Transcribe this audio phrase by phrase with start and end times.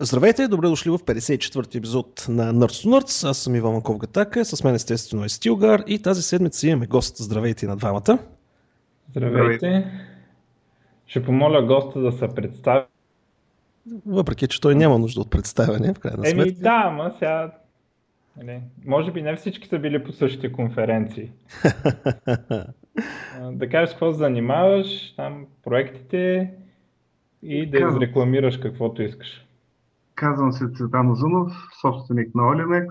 [0.00, 3.28] Здравейте, добре дошли в 54-ти епизод на Nerds to Nerds.
[3.28, 7.16] Аз съм Иван Маков Гатака, с мен естествено е Стилгар и тази седмица имаме гост.
[7.16, 8.18] Здравейте на двамата.
[9.10, 9.90] Здравейте.
[11.06, 12.84] Ще помоля госта да се представи.
[14.06, 16.42] Въпреки, че той няма нужда от представяне, в крайна сметка.
[16.42, 17.52] Еми да, ама сега...
[18.36, 21.30] Нали, може би не всички са били по същите конференции.
[23.52, 26.50] да кажеш какво се занимаваш, там проектите
[27.42, 29.45] и да изрекламираш каквото искаш.
[30.16, 32.86] Казвам се Цветан Озунов, собственик на Olimex.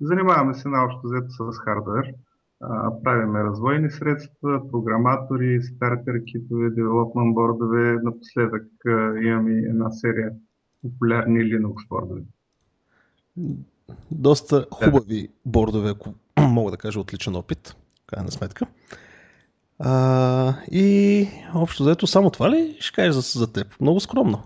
[0.00, 2.14] Занимаваме се наобщо взето с хардвер.
[3.04, 7.98] Правиме развойни средства, програматори, стартер китове, девелопмент бордове.
[8.02, 8.66] Напоследък
[9.22, 10.30] имаме и една серия
[10.82, 12.22] популярни Linux бордове.
[14.10, 16.14] Доста хубави бордове, ако
[16.48, 17.76] мога да кажа отличен опит,
[18.06, 18.66] крайна сметка.
[19.78, 23.80] А, и общо взето само това ли ще кажеш за, за теб?
[23.80, 24.42] Много скромно.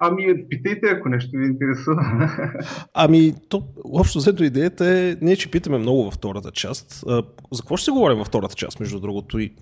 [0.00, 2.02] Ами, питайте, ако нещо ви интересува.
[2.94, 7.04] Ами, то, общо взето идеята е, ние че питаме много във втората част.
[7.08, 9.38] А, за какво ще си говорим във втората част, между другото?
[9.38, 9.54] И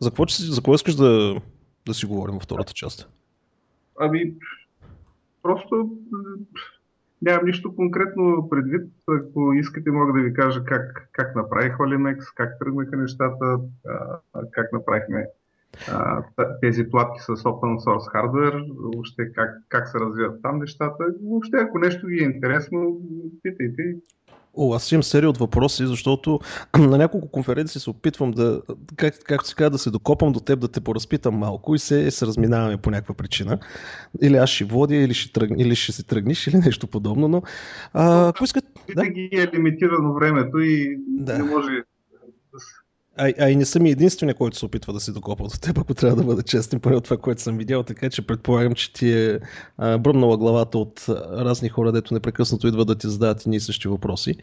[0.00, 1.40] за какво, за какво искаш да,
[1.86, 3.08] да си говорим във втората част?
[4.00, 4.34] Ами,
[5.42, 5.90] просто
[7.22, 8.92] нямам нищо конкретно предвид.
[9.08, 13.58] Ако искате, мога да ви кажа как, как направих Olimex, как тръгнаха нещата,
[14.50, 15.26] как направихме
[16.62, 21.04] тези платки с open source хардвер, въобще как, как се развиват там нещата.
[21.24, 23.00] Въобще, ако нещо ви е интересно,
[23.42, 23.82] питайте.
[24.58, 26.40] О, аз имам серия от въпроси, защото
[26.78, 28.62] на няколко конференции се опитвам да,
[28.96, 32.10] как, както се казва, да се докопам до теб, да те поразпитам малко и се,
[32.10, 33.58] се разминаваме по някаква причина.
[34.22, 37.42] Или аз ще водя, или ще, тръг, или ще се тръгнеш, или нещо подобно, но
[37.92, 38.64] а, ако искат...
[38.64, 39.02] Да?
[39.02, 41.38] Винаги е лимитирано времето и Да.
[41.38, 41.72] не може
[42.52, 42.85] да се
[43.18, 45.78] А, а и не съм и единствения, който се опитва да се докопа до теб,
[45.78, 48.92] ако трябва да бъда честен, поне от това, което съм видял, така че предполагам, че
[48.92, 49.38] ти е
[49.78, 53.88] а, бръмнала главата от разни хора, дето непрекъснато идват да ти задават едни и същи
[53.88, 54.34] въпроси.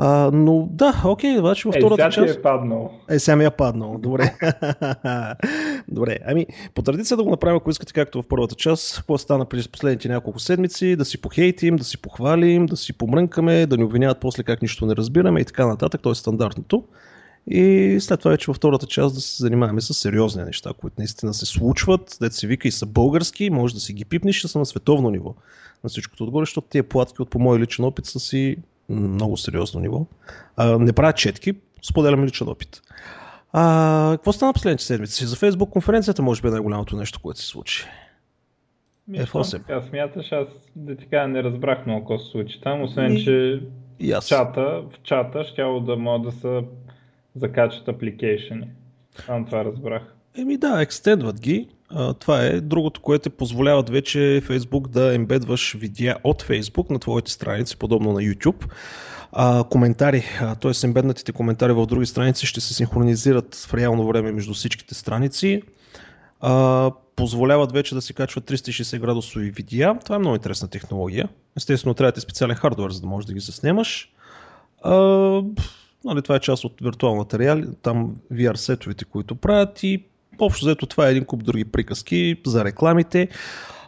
[0.00, 2.38] А, но да, окей, обаче във Е, втората сега ти част...
[2.38, 2.90] е паднал.
[3.10, 3.98] Е, сега ми е паднал.
[3.98, 4.34] Добре.
[5.88, 6.18] Добре.
[6.26, 9.68] Ами, по традиция да го направим, ако искате, както в първата част, какво стана през
[9.68, 14.20] последните няколко седмици, да си похейтим, да си похвалим, да си помрънкаме, да ни обвиняват
[14.20, 16.00] после как нищо не разбираме и така нататък.
[16.02, 16.84] То е стандартното.
[17.50, 21.34] И след това вече във втората част да се занимаваме с сериозни неща, които наистина
[21.34, 24.58] се случват, дете се вика и са български, може да си ги пипнеш, ще са
[24.58, 25.34] на световно ниво.
[25.84, 28.56] На всичкото отгоре, защото тия платки от по мой личен опит са си
[28.88, 30.06] много сериозно ниво.
[30.56, 32.82] А, не правя четки, споделям личен опит.
[33.52, 35.26] А, какво стана последните седмици?
[35.26, 37.84] За Facebook конференцията може би е най-голямото нещо, което се случи.
[39.08, 39.66] Ми, Е, щом Фосеп.
[39.66, 43.24] така смяташ, аз да ти кажа, не разбрах много какво се случи там, освен Ми,
[43.24, 43.62] че
[44.00, 44.28] И аз.
[44.28, 46.60] чата, в чата щяло да могат да се
[47.38, 48.68] закачат апликейшени.
[49.26, 50.02] Само това разбрах.
[50.38, 51.68] Еми да, екстендват ги.
[51.88, 57.30] А, това е другото, което позволяват вече Facebook да ембедваш видеа от Facebook на твоите
[57.30, 58.70] страници, подобно на YouTube.
[59.32, 60.24] А, коментари,
[60.60, 60.86] т.е.
[60.86, 65.62] ембеднатите коментари в други страници ще се синхронизират в реално време между всичките страници.
[66.40, 69.98] А, позволяват вече да се качват 360 градусови видеа.
[70.04, 71.28] Това е много интересна технология.
[71.56, 74.12] Естествено, трябва да е специален хардвер, за да можеш да ги заснемаш.
[74.82, 74.92] А,
[76.08, 80.04] нали, това е част от виртуалната реали, там VR сетовете, които правят и
[80.38, 83.28] общо взето това е един куп други приказки за рекламите.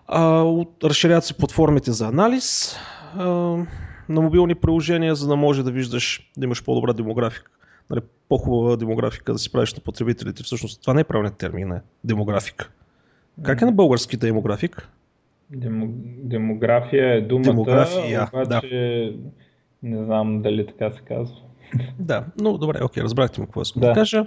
[0.07, 2.77] А, от, разширяват се платформите за анализ
[3.17, 3.29] а,
[4.09, 7.51] на мобилни приложения, за да може да виждаш, да имаш по-добра демографика.
[7.91, 10.43] Нали, по-хубава демографика да си правиш на потребителите.
[10.43, 12.71] Всъщност това не е правилният термин, е демографика.
[13.43, 14.89] Как е на български демографик?
[15.51, 15.89] Демо,
[16.23, 19.15] демография е думата, Демография, обаче
[19.83, 21.37] не знам дали така се казва.
[21.99, 23.87] Да, но добре, окей, разбрахте ме какво искам да.
[23.87, 23.95] Да.
[23.95, 24.27] кажа.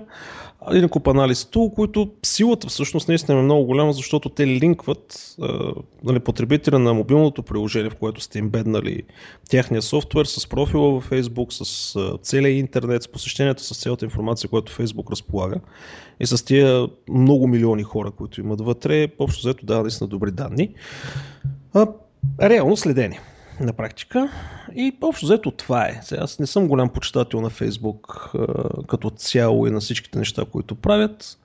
[0.71, 5.73] Един куп анализ тул, които силата всъщност наистина е много голяма, защото те линкват а,
[6.03, 9.03] нали, потребителя на мобилното приложение, в което сте имбеднали
[9.49, 14.49] тяхния софтуер с профила във Facebook, с а, целия интернет, с посещенията, с цялата информация,
[14.49, 15.55] която Facebook разполага
[16.19, 20.69] и с тия много милиони хора, които имат вътре, общо взето дава наистина добри данни.
[21.73, 21.87] А,
[22.41, 23.19] реално следени
[23.59, 24.29] на практика.
[24.75, 25.99] И общо взето това е.
[26.03, 28.31] Сега, аз не съм голям почитател на Фейсбук
[28.87, 31.39] като цяло и на всичките неща, които правят.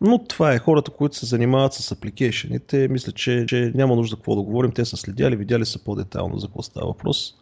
[0.00, 2.88] Но това е хората, които се занимават с апликейшените.
[2.88, 4.72] Мисля, че, че няма нужда какво да говорим.
[4.72, 7.34] Те са следяли, видяли са по-детайлно за какво става въпрос.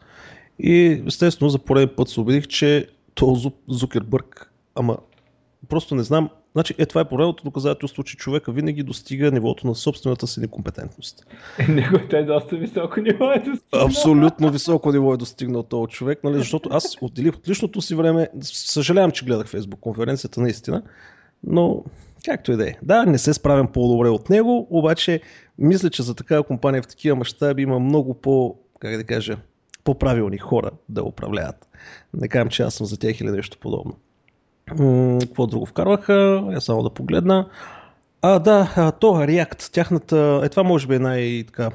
[0.59, 4.97] И естествено за пореден път се убедих, че то Зу- Зукербърг, ама
[5.69, 6.31] просто не знам.
[6.57, 11.27] Значи, е, това е поредното доказателство, че човека винаги достига нивото на собствената си некомпетентност.
[11.69, 13.33] Неговото е доста високо ниво.
[13.33, 13.87] Е достигнал.
[13.87, 16.39] Абсолютно високо ниво е достигнал този човек, нали?
[16.39, 20.83] защото аз отделих от личното си време, съжалявам, че гледах Фейсбук конференцията наистина,
[21.45, 21.85] но
[22.25, 22.75] Както и да е.
[22.83, 25.21] Да, не се справям по-добре от него, обаче
[25.59, 29.37] мисля, че за такава компания в такива мащаби има много по, как да кажа,
[29.85, 31.69] по-правилни хора да управляват.
[32.15, 33.97] Не казвам, че аз съм за тях или нещо подобно.
[34.79, 36.49] М- какво друго вкарваха?
[36.53, 37.49] Я само да погледна.
[38.23, 41.71] А, да, то React, тяхната, е това може би е най-така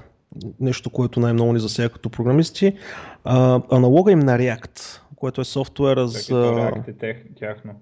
[0.60, 2.78] нещо, което най-много ни засяга като програмисти.
[3.24, 6.20] А, аналога им на React, което е софтуера за...
[6.20, 7.74] React е тех, тяхно.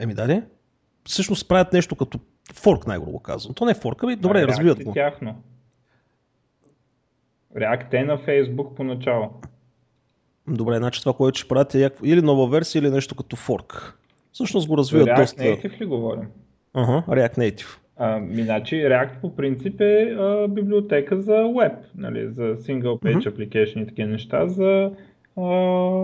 [0.00, 0.42] Еми да
[1.08, 2.18] Всъщност правят нещо като
[2.54, 3.54] форк, най-грубо казвам.
[3.54, 4.92] То не е форк, ами добре, а, развиват е го.
[4.92, 5.34] Тяхно.
[7.56, 9.30] React е на Facebook поначало.
[10.48, 13.98] Добре, значи това, което ще правят е или нова версия, или нещо като форк.
[14.32, 15.42] Всъщност го развиват React доста...
[15.42, 16.26] React Native ли говорим?
[16.74, 17.78] Ага, React Native.
[17.96, 23.30] А, значи React по принцип е а, библиотека за web, нали, за single page mm-hmm.
[23.30, 24.90] application и такива неща, за
[25.36, 25.40] а,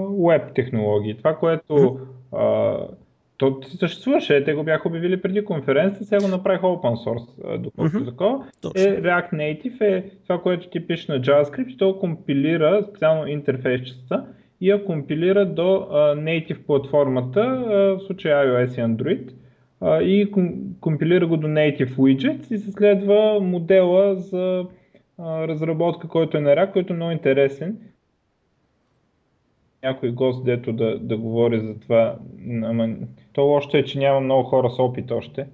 [0.07, 1.17] web технологии.
[1.17, 2.01] Това, което
[2.33, 2.77] а,
[3.37, 8.09] то съществуваше, те го бяха обявили преди конференцията, сега го направиха open source, доколкото mm-hmm.
[8.09, 8.47] такова.
[8.77, 14.25] Е, React Native е това, което ти пише на JavaScript, то компилира специално интерфейсчета
[14.61, 19.33] и я компилира до native платформата, в случая iOS и Android,
[20.03, 20.31] и
[20.81, 24.67] компилира го до native widgets и се следва модела за
[25.21, 27.77] разработка, който е на React, който е много интересен
[29.83, 32.17] някой гост, дето да, да говори за това.
[32.63, 32.97] Ама,
[33.33, 35.47] то още е, че няма много хора с опит още,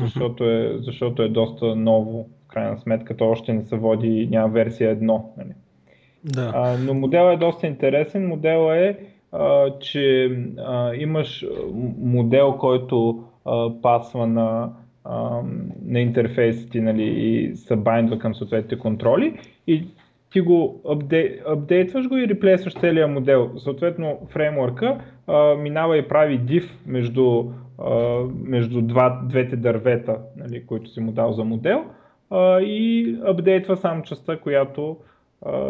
[0.00, 3.16] защото, е, защото е доста ново, в крайна сметка.
[3.16, 5.32] То още не се води, няма версия едно.
[5.36, 5.50] Нали?
[6.24, 6.52] Да.
[6.54, 8.28] А, но моделът е доста интересен.
[8.28, 8.98] Моделът е,
[9.32, 11.46] а, че а, имаш
[11.98, 14.72] модел, който а, пасва на,
[15.04, 15.40] а,
[15.84, 19.86] на интерфейсите нали, и се байндва към съответните контроли и
[20.32, 23.50] ти го апдей, апдейтваш го и реплейсваш целия модел.
[23.58, 27.44] Съответно, фреймворка а, минава и прави div между,
[27.78, 27.94] а,
[28.44, 31.84] между два, двете дървета, нали, които си му дал за модел
[32.30, 34.96] а, и апдейтва само частта, която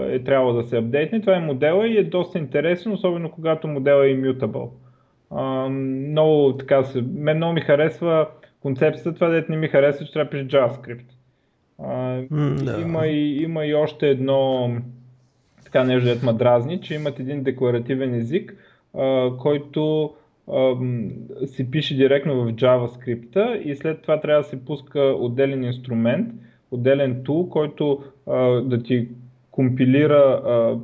[0.09, 1.21] е трябвало да се апдейтне.
[1.21, 4.69] Това е модела и е доста интересен, особено когато модела е immutable.
[5.31, 8.29] А, много така се, мен много ми харесва
[8.61, 11.07] концепцията, това дете не ми харесва, че трябва да пише JavaScript.
[11.83, 12.23] А,
[12.65, 12.81] да.
[12.81, 14.71] има, и, има и още едно
[15.65, 18.57] така нещо, дето ма дразни, че имат един декларативен език,
[18.99, 20.15] а, който
[20.53, 20.75] а,
[21.47, 26.35] се пише директно в JavaScript и след това трябва да се пуска отделен инструмент,
[26.71, 29.09] отделен тул, който а, да ти
[29.61, 30.79] компилира а,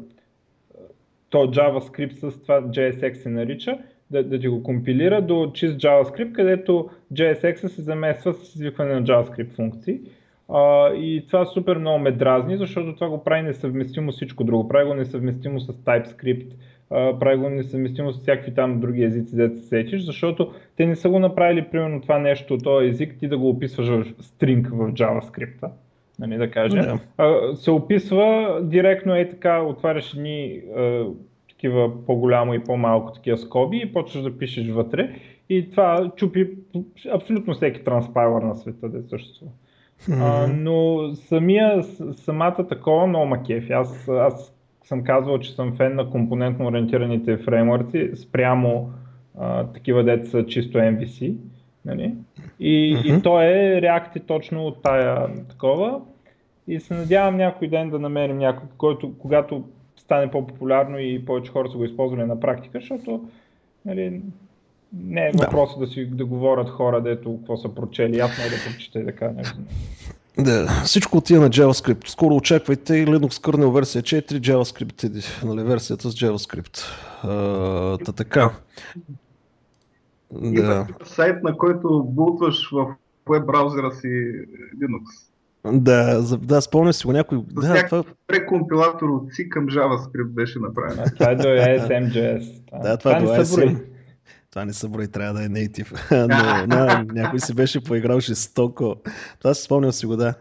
[1.30, 3.78] то JavaScript с това JSX се нарича,
[4.10, 9.02] да, да ти го компилира до чист JavaScript, където JSX се замесва с извикване на
[9.02, 10.00] JavaScript функции.
[10.48, 14.68] А, и това супер много ме дразни, защото това го прави несъвместимо всичко друго.
[14.68, 16.52] Прави го несъвместимо с TypeScript,
[16.90, 20.96] а, прави го несъвместимо с всякакви там други езици, да се сетиш, защото те не
[20.96, 24.92] са го направили примерно това нещо, този език, ти да го описваш в стринг в
[24.92, 25.70] JavaScript.
[26.18, 26.82] Нали, да кажем.
[26.82, 27.00] Yeah.
[27.18, 30.62] А, се описва директно е така, отваряш едни
[31.48, 35.10] такива по-голямо и по-малко такива скоби и почваш да пишеш вътре.
[35.48, 36.50] И това чупи
[37.12, 39.52] абсолютно всеки транспайлър на света, да съществува.
[40.12, 41.82] А, но самия,
[42.14, 43.70] самата такова много макеф.
[43.70, 44.54] Аз, аз
[44.84, 48.90] съм казвал, че съм фен на компонентно ориентираните фреймворци спрямо
[49.38, 51.36] а, такива деца чисто MVC.
[51.86, 52.14] Нали?
[52.60, 53.18] И, mm-hmm.
[53.18, 56.00] и то е реакти точно от тая такова.
[56.68, 59.64] И се надявам някой ден да намерим някой, който когато
[59.96, 63.28] стане по-популярно и повече хора са го използвали на практика, защото
[63.84, 64.22] нали,
[64.92, 65.86] не е въпрос да.
[65.86, 69.12] да си да говорят хора, дето какво са прочели, аз мога да прочета и да
[69.12, 69.58] кажа нещо.
[70.38, 72.08] Да, всичко отива на JavaScript.
[72.08, 76.80] Скоро очаквайте Linux kernel версия 4, JavaScript, нали, версията с JavaScript.
[77.22, 78.50] А, та така.
[80.32, 80.86] Да.
[81.04, 82.94] сайт, на който бутваш в
[83.30, 84.08] веб браузера си
[84.80, 85.02] Linux.
[85.72, 87.38] Да, да, спомня си го някой.
[87.50, 88.04] С да, това...
[88.26, 91.04] прекомпилатор от C към JavaScript беше направен.
[91.18, 92.62] това е до SMJS.
[92.82, 93.80] Да, това, това е до SM
[94.56, 96.10] това не са брои, трябва да е native.
[96.68, 98.96] Но на, някой си беше поиграл жестоко.
[99.38, 100.34] Това си спомням си го, да.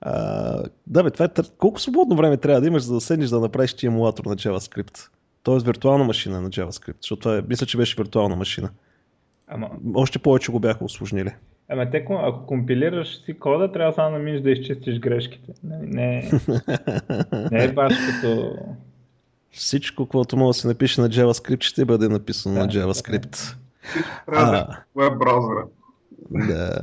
[0.00, 3.40] А, да, бе, това е, колко свободно време трябва да имаш, за да седнеш да
[3.40, 5.08] направиш ти емулатор на JavaScript?
[5.42, 8.70] Тоест виртуална машина на JavaScript, защото това е, мисля, че беше виртуална машина.
[9.48, 9.70] Ама...
[9.94, 11.30] Още повече го бяха осложнили.
[11.68, 15.52] Ама те, ако компилираш си кода, трябва само да минеш да изчистиш грешките.
[15.64, 16.30] Не, не,
[17.50, 18.56] не е баш като
[19.50, 23.56] всичко, което може да се напише на JavaScript, ще бъде написано да, на JavaScript.
[24.26, 25.64] А, веб браузъра.
[26.34, 26.78] Да.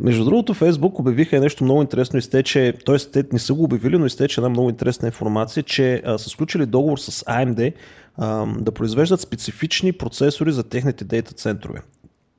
[0.00, 2.18] Между другото, Facebook обявиха нещо много интересно.
[2.18, 2.96] Изтече, т.е.
[2.96, 6.66] те не са го обявили, но изтече една много интересна информация, че а, са сключили
[6.66, 7.72] договор с AMD
[8.16, 11.80] а, да произвеждат специфични процесори за техните дейта центрове.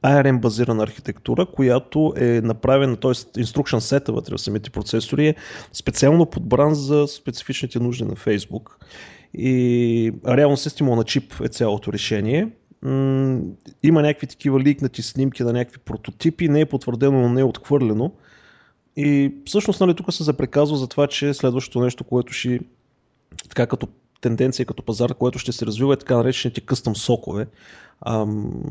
[0.04, 3.12] ARM базирана архитектура, която е направена, т.е.
[3.12, 5.36] instruction set вътре в самите процесори е
[5.74, 8.70] специално подбран за специфичните нужди на Facebook.
[9.34, 12.48] И реално система на чип е цялото решение.
[13.84, 18.12] Има някакви такива ликнати снимки на някакви прототипи, не е потвърдено, но не е отхвърлено.
[18.96, 22.60] И всъщност нали, тук се запреказва за това, че следващото нещо, което ще
[23.50, 23.88] така като
[24.22, 27.48] тенденция, като пазар, което ще се развива е така наречените къстъм сокове.
[28.06, 28.63] Ам,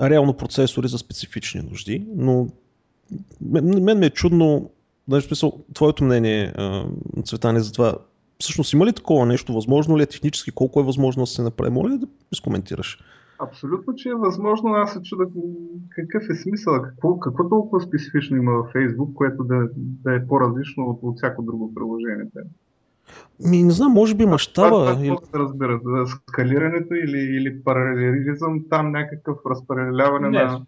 [0.00, 2.48] реално процесори за специфични нужди, но
[3.40, 4.70] мен, мен ме е чудно,
[5.08, 6.52] даже смисъл, твоето мнение,
[7.24, 7.94] Цветане, за това,
[8.38, 11.70] всъщност има ли такова нещо, възможно ли е технически, колко е възможно да се направи,
[11.70, 12.98] моля да изкоментираш.
[13.42, 14.74] Абсолютно, че е възможно.
[14.74, 15.24] Аз се чуда
[15.88, 20.84] какъв е смисъл, какво, какво толкова специфично има във Facebook, което да, да е по-различно
[20.84, 22.24] от, от всяко друго приложение.
[23.50, 24.68] Ми, не знам, може би мащаба.
[24.68, 25.16] Това, това, или...
[25.22, 30.60] се разбира, за скалирането или, или паралелизъм, там някакъв разпределяване не, на...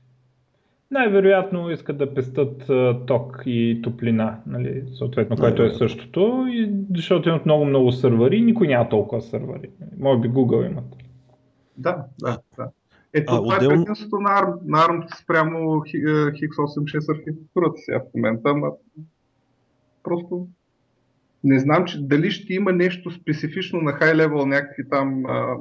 [0.90, 2.70] Най-вероятно искат да пестат
[3.06, 8.88] ток и топлина, нали, съответно, което е същото, и, защото имат много-много сървъри никой няма
[8.88, 9.70] толкова сървъри.
[9.98, 10.84] Може би Google имат.
[11.76, 12.68] Да, да, да.
[13.12, 13.66] Ето, а, това отдел...
[13.66, 18.68] е предимството на ARM, на ARM спрямо X86 архитектурата сега в момента, ама
[20.02, 20.46] просто
[21.44, 25.56] не знам, че дали ще има нещо специфично на хай левел, някакви там а,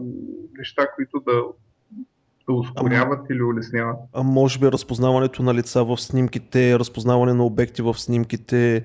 [0.58, 1.42] неща, които да,
[2.48, 3.98] да ускоряват а, или улесняват.
[4.14, 8.84] А може би разпознаването на лица в снимките, разпознаване на обекти в снимките,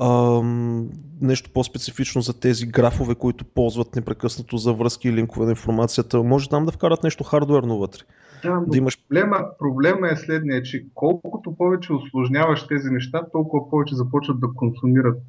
[0.00, 0.88] ам,
[1.20, 6.22] нещо по-специфично за тези графове, които ползват непрекъснато за връзки и линкове на информацията.
[6.22, 8.02] Може там да вкарат нещо хардуерно вътре.
[8.42, 8.98] Да, да имаш...
[9.08, 15.22] проблема, проблема е следния, че колкото повече осложняваш тези неща, толкова повече започват да консумират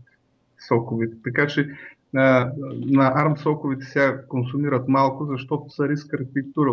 [0.67, 1.15] соковите.
[1.24, 1.70] Така че
[2.13, 2.51] на,
[2.86, 6.72] на ARM соковите сега консумират малко, защото са риск архитектура,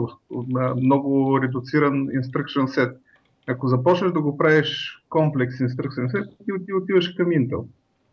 [0.77, 2.97] много редуциран instruction set.
[3.47, 6.29] Ако започнеш да го правиш комплекс instruction set,
[6.67, 7.65] ти отиваш към Intel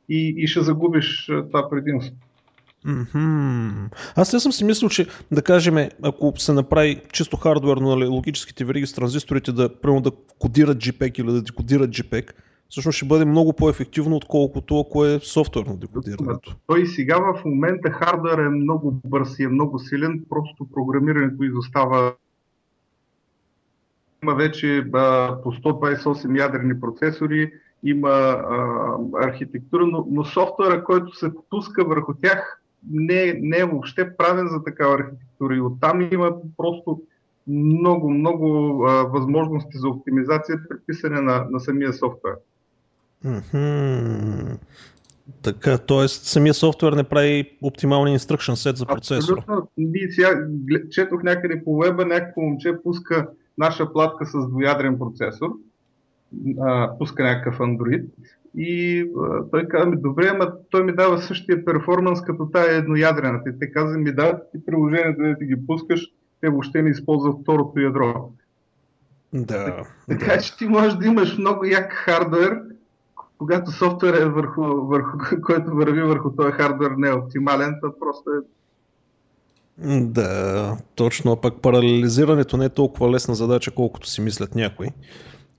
[0.10, 2.16] и, и ще загубиш това предимство.
[2.86, 3.96] Mm-hmm.
[4.16, 8.66] Аз не съм си мислил, че да кажем, ако се направи чисто хардуерно, нали, логическите
[8.66, 12.32] вериги с транзисторите да, да кодират JPEG или да декодират JPEG,
[12.70, 16.56] всъщност ще бъде много по-ефективно, отколкото ако е софтуерно декодирането.
[16.68, 22.14] Той сега в момента хардвер е много бърз и е много силен, просто програмирането изостава.
[24.24, 27.52] Има вече а, по 128 ядрени процесори,
[27.84, 34.18] има а, архитектура, но, но софтуера, който се пуска върху тях, не, не е въобще
[34.18, 35.56] правен за такава архитектура.
[35.56, 37.02] И оттам има просто
[37.48, 38.46] много, много
[38.88, 42.36] а, възможности за оптимизация при писане на, на самия софтуер.
[43.26, 44.58] Mm-hmm.
[45.42, 46.08] Така, т.е.
[46.08, 49.40] самия софтуер не прави оптималния instruction set за процесора.
[49.40, 49.70] Абсолютно.
[49.78, 50.48] Ние сега
[50.92, 55.50] четох някъде по веба, някакво момче пуска наша платка с двоядрен процесор,
[56.62, 58.06] а, пуска някакъв Android
[58.58, 63.50] и а, той каза ми, добре, ама той ми дава същия перформанс като тая едноядрената.
[63.50, 66.08] И те каза ми, да, ти приложението да ти ги пускаш,
[66.42, 68.32] те въобще не използват второто ядро.
[69.34, 69.84] Да.
[70.10, 70.42] Така да.
[70.42, 72.62] че ти можеш да имаш много як хардвер,
[73.38, 78.30] когато софтуер е върху, върху, който върви върху този хардвер не е оптимален, то просто
[78.30, 78.40] е
[79.86, 81.32] да, точно.
[81.32, 84.88] А пък паралелизирането не е толкова лесна задача, колкото си мислят някои.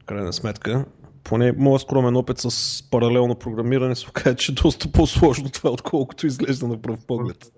[0.09, 0.85] Крайна сметка.
[1.25, 6.27] Поне моят скромен опит с паралелно програмиране се оказа, че е доста по-сложно това, отколкото
[6.27, 7.53] изглежда на пръв поглед.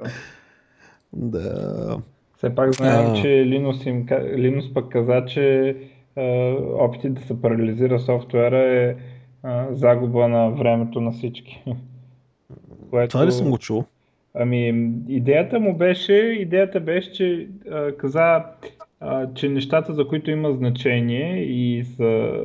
[1.12, 1.98] Да.
[2.36, 3.14] Все пак знаем, а...
[3.14, 5.76] че Linux, им, Linux пък каза, че
[6.16, 8.96] е, опити да се парализира софтуера е
[9.70, 11.64] загуба на времето на всички.
[12.90, 13.10] Което...
[13.10, 13.84] Това ли съм го чул?
[14.34, 18.44] Ами, идеята му беше, идеята беше, че а, каза,
[19.00, 22.40] а, че нещата, за които има значение и са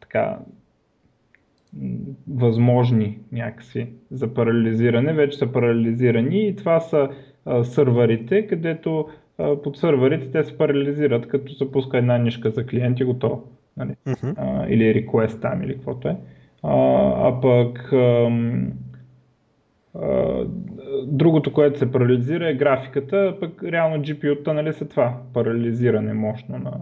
[0.00, 0.38] така
[2.28, 7.08] възможни някакси за парализиране, вече са парализирани и това са
[7.44, 12.66] а, сървърите, където а, под сървърите те се парализират, като се пуска една нишка за
[12.66, 13.42] клиент и готово
[13.76, 13.94] нали?
[14.06, 14.34] uh-huh.
[14.36, 16.16] а, или request там или каквото е.
[16.62, 16.76] А,
[17.28, 18.72] а пък ам,
[21.06, 26.72] другото, което се парализира е графиката, пък реално GPU-та нали, са това, парализиране мощно на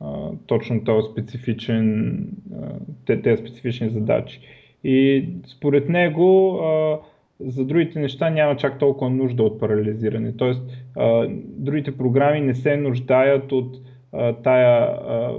[0.00, 2.18] а, точно този специфичен,
[2.62, 2.70] а,
[3.06, 4.40] те, тези специфични задачи.
[4.84, 6.98] И според него а,
[7.40, 10.36] за другите неща няма чак толкова нужда от парализиране.
[10.36, 10.62] Тоест,
[10.96, 13.76] а, другите програми не се нуждаят от
[14.12, 15.34] а, тая а,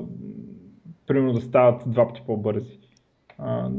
[1.08, 2.80] примерно да стават два пъти по-бързи.
[3.38, 3.70] А,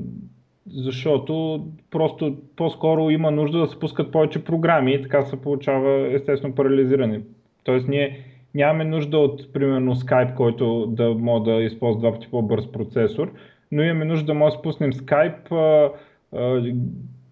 [0.67, 6.55] защото просто по-скоро има нужда да се пускат повече програми и така се получава естествено
[6.55, 7.21] парализиране.
[7.65, 8.19] Тоест ние
[8.55, 13.33] нямаме нужда от, примерно, Skype, който да може да използва два пъти по-бърз процесор,
[13.73, 15.91] но имаме нужда да може да спуснем Skype,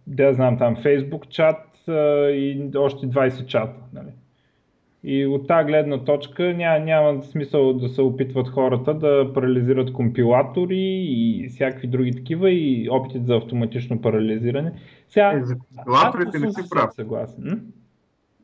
[0.06, 1.66] да знам там, Facebook чат
[2.34, 3.80] и още 20 чата.
[3.92, 4.08] Нали?
[5.04, 11.04] И от тази гледна точка няма, няма смисъл да се опитват хората да парализират компилатори
[11.09, 14.73] и всякакви други такива и опитите за автоматично парализиране.
[15.09, 16.95] Сега, е, за компилаторите не си прав.
[16.95, 17.62] Съгласен.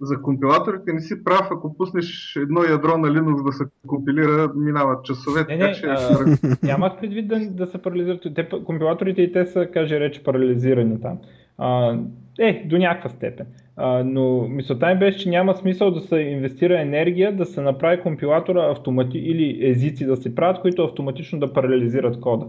[0.01, 5.05] За компилаторите не си прав, ако пуснеш едно ядро на Linux да се компилира, минават
[5.05, 5.47] часове.
[5.49, 5.87] Не, не, че...
[5.87, 8.35] а, нямах предвид да, да се парализират.
[8.35, 11.19] Те, компилаторите и те са, каже реч, парализирани там.
[11.59, 11.99] А,
[12.39, 13.47] е, до някаква степен.
[13.77, 18.01] А, но мисълта ми беше, че няма смисъл да се инвестира енергия, да се направи
[18.01, 19.19] компилатора автомати...
[19.19, 22.47] или езици да се правят, които автоматично да парализират кода.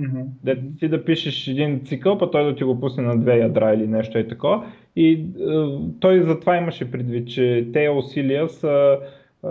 [0.00, 0.24] Mm-hmm.
[0.44, 3.74] Да, ти да пишеш един цикъл, па той да ти го пусне на две ядра
[3.74, 4.66] или нещо и такова.
[4.96, 5.24] И е,
[6.00, 9.48] той затова имаше предвид, че те усилия са е,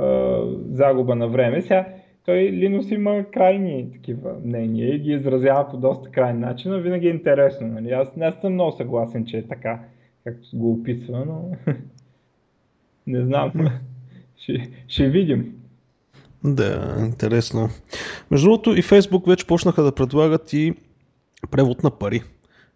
[0.72, 1.62] загуба на време.
[1.62, 1.86] Сега
[2.26, 7.08] той Линус има крайни такива мнения и ги изразява по доста крайни начин, но винаги
[7.08, 7.68] е интересно.
[7.68, 7.92] Нали?
[7.92, 9.80] Аз не съм много съгласен, че е така,
[10.24, 11.52] както го описва, но
[13.08, 13.52] не знам.
[14.38, 15.56] ще, ще видим.
[16.44, 17.70] Да, интересно.
[18.32, 20.74] Между другото и Facebook вече почнаха да предлагат и
[21.52, 22.22] превод на пари.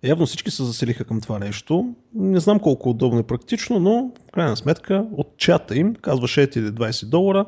[0.04, 1.96] Явно всички се заселиха към това нещо.
[2.16, 6.58] Не знам колко удобно и практично, но в крайна сметка от чата им казва 6
[6.58, 7.46] или 20 долара,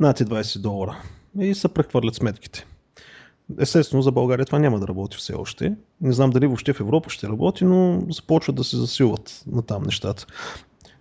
[0.00, 0.96] над 20 долара
[1.40, 2.66] и се прехвърлят сметките.
[3.60, 5.74] Естествено, за България това няма да работи все още.
[6.00, 9.82] Не знам дали въобще в Европа ще работи, но започват да се засилват на там
[9.82, 10.26] нещата.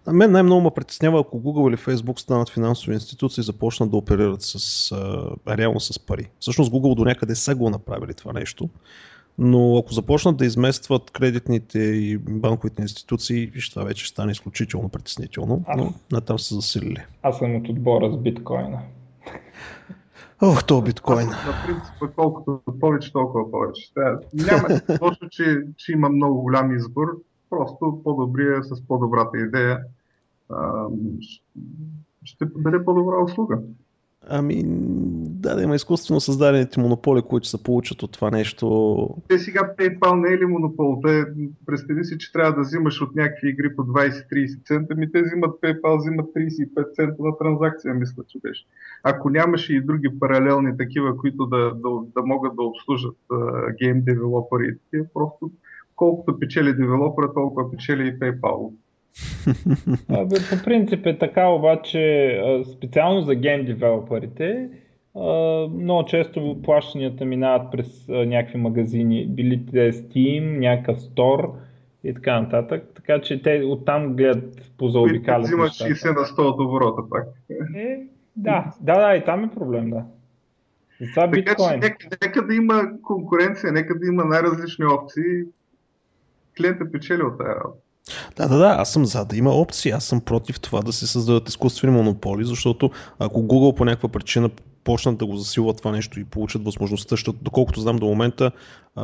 [0.07, 3.97] А мен най-много ме притеснява, ако Google или Facebook станат финансови институции и започнат да
[3.97, 6.29] оперират с, а, реално с пари.
[6.39, 8.69] Всъщност Google до някъде са го направили това нещо,
[9.37, 15.93] но ако започнат да изместват кредитните и банковите институции, това вече стане изключително притеснително, но
[16.11, 17.05] натам са засилили.
[17.21, 18.79] Аз съм от отбора с биткоина.
[20.41, 21.27] Ох, то биткоин.
[21.27, 23.91] На принцип, колкото повече, толкова повече.
[24.33, 24.67] Няма
[25.01, 27.07] лошо, че, че има много голям избор.
[27.49, 29.79] Просто по-добрия с по-добрата идея
[32.23, 33.59] ще даде по-добра услуга.
[34.29, 39.09] Ами, да, да има изкуствено създадените монополи, които се получат от това нещо.
[39.27, 40.99] Те сега PayPal не е ли монопол?
[41.05, 41.25] Те,
[41.65, 45.61] представи си, че трябва да взимаш от някакви игри по 20-30 цента, ми те взимат
[45.61, 48.65] PayPal, взимат 35 цента на транзакция, мисля, че беше.
[49.03, 53.17] Ако нямаше и други паралелни такива, които да, да, да могат да обслужат
[53.79, 54.77] гейм девелопери,
[55.13, 55.51] просто
[55.95, 58.71] колкото печели девелопера, толкова печели и PayPal.
[60.09, 62.41] Абе, по принцип е така, обаче
[62.75, 64.69] специално за гейм девелоперите,
[65.71, 71.49] много често плащанията минават през някакви магазини, били те Steam, някакъв Store
[72.03, 72.83] и така нататък.
[72.95, 75.45] Така че те оттам гледат по заобикалят.
[75.45, 77.27] Взимат 60 на 100 от оборота пак.
[77.75, 77.99] Е,
[78.35, 80.05] да, да, да, и там е проблем, да.
[80.99, 81.69] И това така биткоин.
[81.69, 85.43] че нека, нека да има конкуренция, нека да има най-различни опции.
[86.57, 87.84] Клиентът печели от тази работа.
[88.35, 89.91] Да, да, да, аз съм за да има опции.
[89.91, 94.49] Аз съм против това да се създадат изкуствени монополи, защото ако Google по някаква причина
[94.83, 98.51] почнат да го засилват това нещо и получат възможността, защото доколкото знам до момента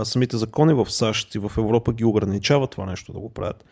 [0.04, 3.66] самите закони в САЩ и в Европа ги ограничават това нещо да го правят.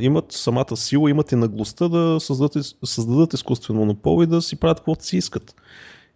[0.00, 4.78] имат самата сила, имат и наглостта да създадат, създадат изкуствен монопол и да си правят
[4.78, 5.54] каквото си искат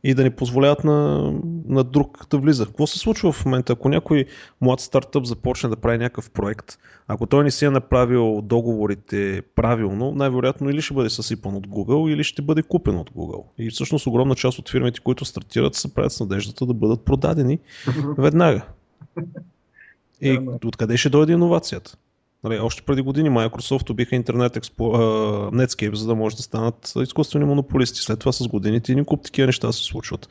[0.05, 1.31] и да не позволяват на,
[1.69, 2.67] на друг да влиза.
[2.67, 3.73] Какво се случва в момента?
[3.73, 4.25] Ако някой
[4.61, 10.13] млад стартъп започне да прави някакъв проект, ако той не си е направил договорите правилно,
[10.13, 13.45] най-вероятно или ще бъде съсипан от Google, или ще бъде купен от Google.
[13.59, 17.59] И всъщност огромна част от фирмите, които стартират, се правят с надеждата да бъдат продадени
[18.19, 18.67] веднага.
[20.21, 21.97] И откъде ще дойде иновацията?
[22.45, 26.93] Нали, още преди години Microsoft убиха Internet Expo, uh, Netscape, за да може да станат
[27.03, 28.01] изкуствени монополисти.
[28.01, 30.29] След това с годините един куп такива неща се случват.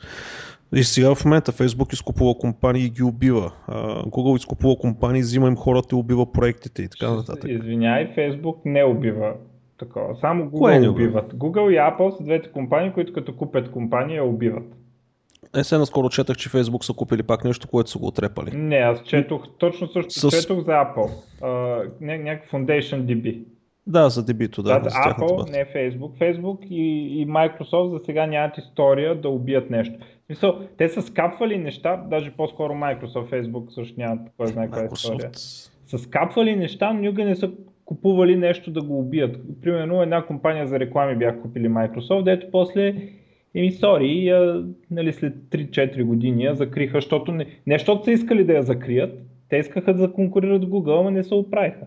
[0.74, 3.52] И сега в момента Facebook изкупува компании и ги убива.
[3.68, 7.50] Uh, Google изкупува компании, взима им хората и убива проектите и така нататък.
[7.50, 9.32] Извинявай, Facebook не убива
[9.78, 10.16] такова.
[10.20, 11.34] Само Google не убиват.
[11.34, 14.79] Google и Apple са двете компании, които като купят компания убиват.
[15.56, 18.50] Е, сега наскоро четах, че Facebook са купили пак нещо, което са го отрепали.
[18.54, 20.30] Не, аз четох, точно също С...
[20.30, 21.10] четох за Apple.
[21.40, 23.38] Uh, някакъв Foundation DB.
[23.86, 24.80] Да, за DB-то, да.
[24.80, 26.18] да Apple, не Facebook.
[26.18, 29.94] Facebook и, и Microsoft за сега нямат история да убият нещо.
[30.28, 35.30] Мисъл, те са скапвали неща, даже по-скоро Microsoft, Facebook също нямат кой знае каква история.
[35.86, 37.50] Са скапвали неща, но никога не са
[37.84, 39.36] купували нещо да го убият.
[39.62, 42.94] Примерно една компания за реклами бях купили Microsoft, дето после
[43.54, 44.32] Еми, сори,
[44.90, 49.18] нали, след 3-4 години я закриха, защото не, не защото са искали да я закрият,
[49.48, 51.84] те искаха да конкурират Google, ама не се оправиха.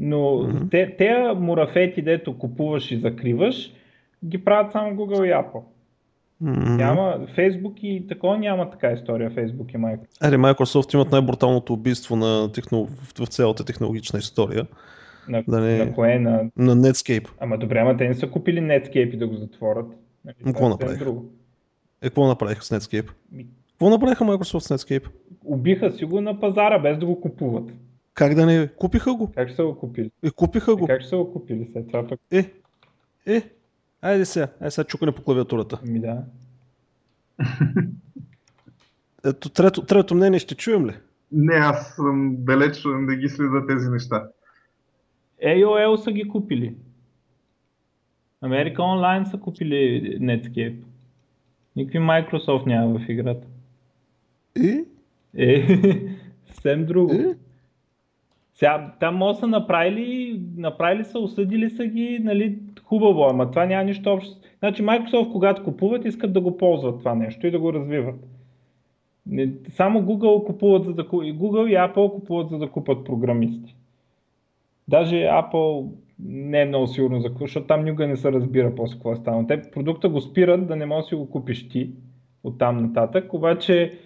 [0.00, 0.70] Но mm-hmm.
[0.70, 3.72] те, те мурафети, дето купуваш и закриваш,
[4.24, 5.62] ги правят само Google и Apple.
[6.40, 10.06] М, Няма, Facebook и такова няма така история, Facebook и Microsoft.
[10.20, 12.88] Аре, Microsoft имат най-бруталното убийство на техно...
[13.18, 14.66] в цялата технологична история.
[15.28, 16.18] На, Да не- на кое?
[16.18, 16.44] На...
[16.56, 17.28] На Netscape.
[17.40, 19.86] Ама добре, ама те не са купили Netscape и да го затворят.
[20.24, 21.30] Нали, какво е друго.
[22.02, 23.10] Е, какво направиха с Netscape?
[23.32, 25.08] Ми, Какво направиха Microsoft с Netscape?
[25.44, 27.70] Убиха си го на пазара, без да го купуват.
[28.14, 28.68] Как да не?
[28.68, 29.32] Купиха го.
[29.34, 30.10] Как ще са го купили?
[30.22, 30.86] Е, купиха Е, го.
[30.86, 32.20] как ще са го купили след това пък?
[32.30, 32.52] Е,
[33.26, 33.42] е,
[34.02, 35.80] айде сега, айде сега чукане по клавиатурата.
[35.84, 36.24] Ми да.
[39.24, 40.94] Ето, трето, трето мнение ще чуем ли?
[41.32, 44.28] Не, аз съм далеч да ги следа тези неща.
[45.46, 46.76] AOL са ги купили.
[48.42, 50.82] America Online са купили Netscape.
[51.76, 53.46] Никакви Microsoft няма в играта.
[54.56, 54.84] И?
[55.36, 55.66] Е,
[56.46, 57.12] съвсем друго.
[58.54, 63.84] Сега, там може са направили, направили са, осъдили са ги, нали, хубаво, ама това няма
[63.84, 64.36] нищо общо.
[64.58, 68.28] Значи Microsoft, когато купуват, искат да го ползват това нещо и да го развиват.
[69.26, 73.74] Не, само Google купуват за да и Google и Apple купуват за да купат програмисти.
[74.88, 75.90] Даже Apple
[76.24, 79.16] не е много сигурно за какво, защото там никога не се разбира после какво е
[79.16, 79.46] станало.
[79.46, 81.90] Те продукта го спират да не можеш да си го купиш ти
[82.44, 83.98] от там нататък, обаче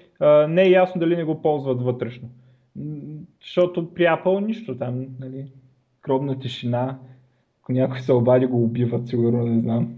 [0.48, 2.28] не е ясно дали не го ползват вътрешно.
[3.42, 5.52] Защото при Apple нищо там, нали,
[6.02, 6.98] гробна тишина,
[7.62, 9.94] ако някой се обади го убиват, сигурно не знам.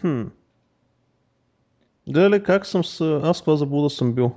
[0.00, 0.22] Хм.
[2.16, 3.20] Леле, как съм с...
[3.22, 4.32] Аз каква заблуда съм бил?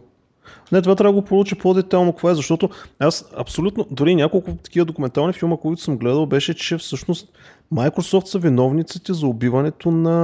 [0.71, 4.86] Не, това трябва да го получа по-детално какво е, защото аз абсолютно, дори няколко такива
[4.86, 7.38] документални филма, които съм гледал, беше, че всъщност
[7.73, 10.19] Microsoft са виновниците за убиването на,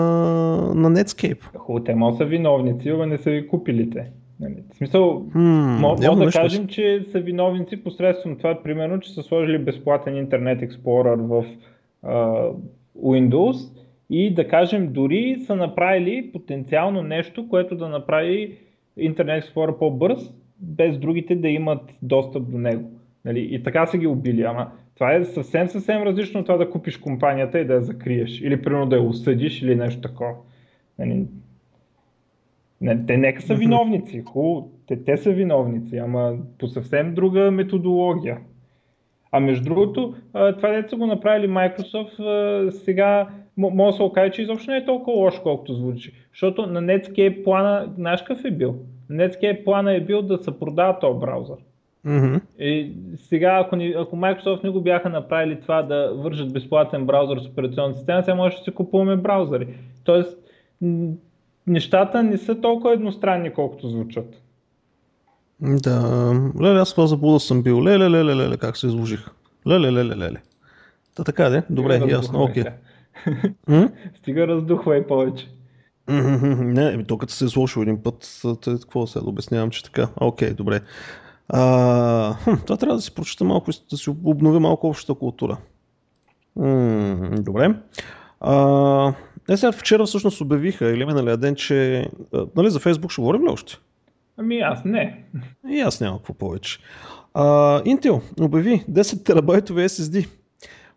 [0.75, 1.57] на Netscape.
[1.57, 4.11] Хубаво, те са виновници, но не са ви купили те.
[4.39, 9.13] Нали, В смисъл, Мога явно да нещо кажем, че са виновници посредством това, примерно, че
[9.13, 11.45] са сложили безплатен Internet Explorer в
[12.03, 12.45] а,
[13.03, 13.69] Windows
[14.09, 18.57] и да кажем дори са направили потенциално нещо, което да направи
[18.99, 22.91] Internet Explorer по-бърз, без другите да имат достъп до него.
[23.25, 23.47] Нали?
[23.51, 26.97] И така са ги убили, ама това е съвсем съвсем различно от това да купиш
[26.97, 28.41] компанията и да я закриеш.
[28.41, 30.33] Или примерно да я осъдиш или нещо такова.
[30.99, 31.25] Нали?
[32.81, 38.37] Не, те нека са виновници, хубаво, те, те са виновници, ама по съвсем друга методология.
[39.31, 43.29] А между другото, това дето са го направили Microsoft, сега
[43.69, 46.13] може да се окаже, че изобщо не е толкова лошо, колкото звучи.
[46.33, 48.75] Защото на Netscape плана, знаеш какъв е бил?
[49.09, 51.57] На Netscape плана е бил да се продава този браузър.
[52.03, 52.35] Мгм.
[52.59, 57.39] И сега, ако, ни, ако Microsoft не го бяха направили това да вържат безплатен браузър
[57.39, 59.67] с операционна система, сега може да си купуваме браузъри.
[60.03, 60.37] Тоест,
[61.67, 64.41] нещата не са толкова едностранни, колкото звучат.
[65.61, 67.83] Да, леле, аз това заблуда съм бил.
[67.83, 69.29] Леле, леле, леле, как се изложих.
[69.67, 70.41] Леле, леле, леле.
[71.15, 72.63] Та така де, добре, Стига ясно, окей.
[72.63, 72.73] сега.
[73.67, 73.89] М?
[74.17, 75.47] Стига раздухвай повече.
[76.09, 79.69] Мгм, Не, ами то като се е изложил един път, тъй, какво сега да обяснявам,
[79.69, 80.07] че така.
[80.21, 80.79] Окей, добре.
[81.49, 85.57] А, хм, това трябва да си прочета малко, и да си обнови малко общата култура.
[86.55, 87.75] М, добре.
[88.39, 89.13] А,
[89.49, 92.07] е, сега вчера всъщност обявиха, или миналия ден, че
[92.55, 93.77] нали, за Фейсбук ще говорим ли още?
[94.37, 95.23] Ами аз не.
[95.69, 96.79] И аз нямам какво повече.
[97.33, 97.43] А,
[97.83, 100.27] Intel обяви 10 терабайтови SSD.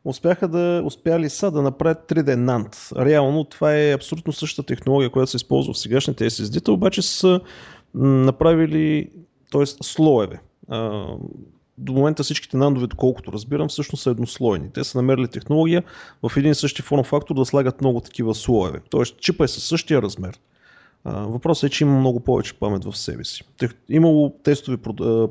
[0.04, 3.04] Успяха да, успяли са да направят 3D NAND.
[3.04, 7.40] Реално това е абсолютно същата технология, която се използва в сегашните SSD-та, обаче са
[7.94, 9.10] направили
[9.52, 9.66] т.е.
[9.66, 10.40] слоеве.
[11.78, 14.72] До момента всичките нандове, доколкото разбирам, всъщност са еднослойни.
[14.74, 15.82] Те са намерили технология
[16.22, 18.80] в един и същи форм фактор да слагат много такива слоеве.
[18.90, 20.38] Тоест чипа е със същия размер.
[21.04, 23.44] Въпросът е, че има много повече памет в себе си.
[23.88, 24.76] Имало тестови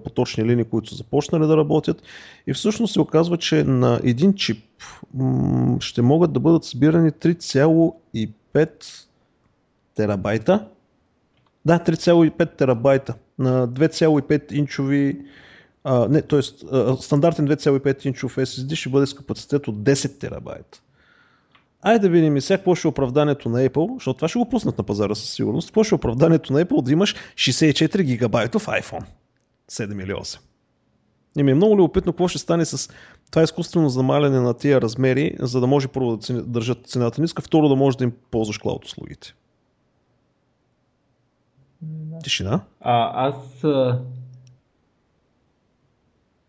[0.04, 2.04] поточни линии, които са започнали да работят
[2.48, 4.66] и всъщност се оказва, че на един чип
[5.80, 8.70] ще могат да бъдат събирани 3,5
[9.96, 10.68] терабайта.
[11.66, 15.26] Да, 3,5 терабайта на 2,5 инчови
[15.84, 16.42] а, не, т.е.
[17.02, 20.82] стандартен 2,5 инчов SSD ще бъде с капацитет от 10 терабайта.
[21.84, 24.50] Айде да видим и сега какво ще е оправданието на Apple, защото това ще го
[24.50, 25.68] пуснат на пазара със сигурност.
[25.68, 29.06] Какво ще е оправданието на Apple да имаш 64 гигабайтов iPhone
[29.72, 30.40] 7 или 8.
[31.38, 32.94] И ми е много любопитно какво ще стане с
[33.32, 37.70] това изкуствено замаляне на тия размери, за да може първо да държат цената ниска, второ
[37.70, 39.34] да може да им ползваш клауд услугите.
[42.24, 42.62] Тишина.
[42.82, 44.00] А, аз а,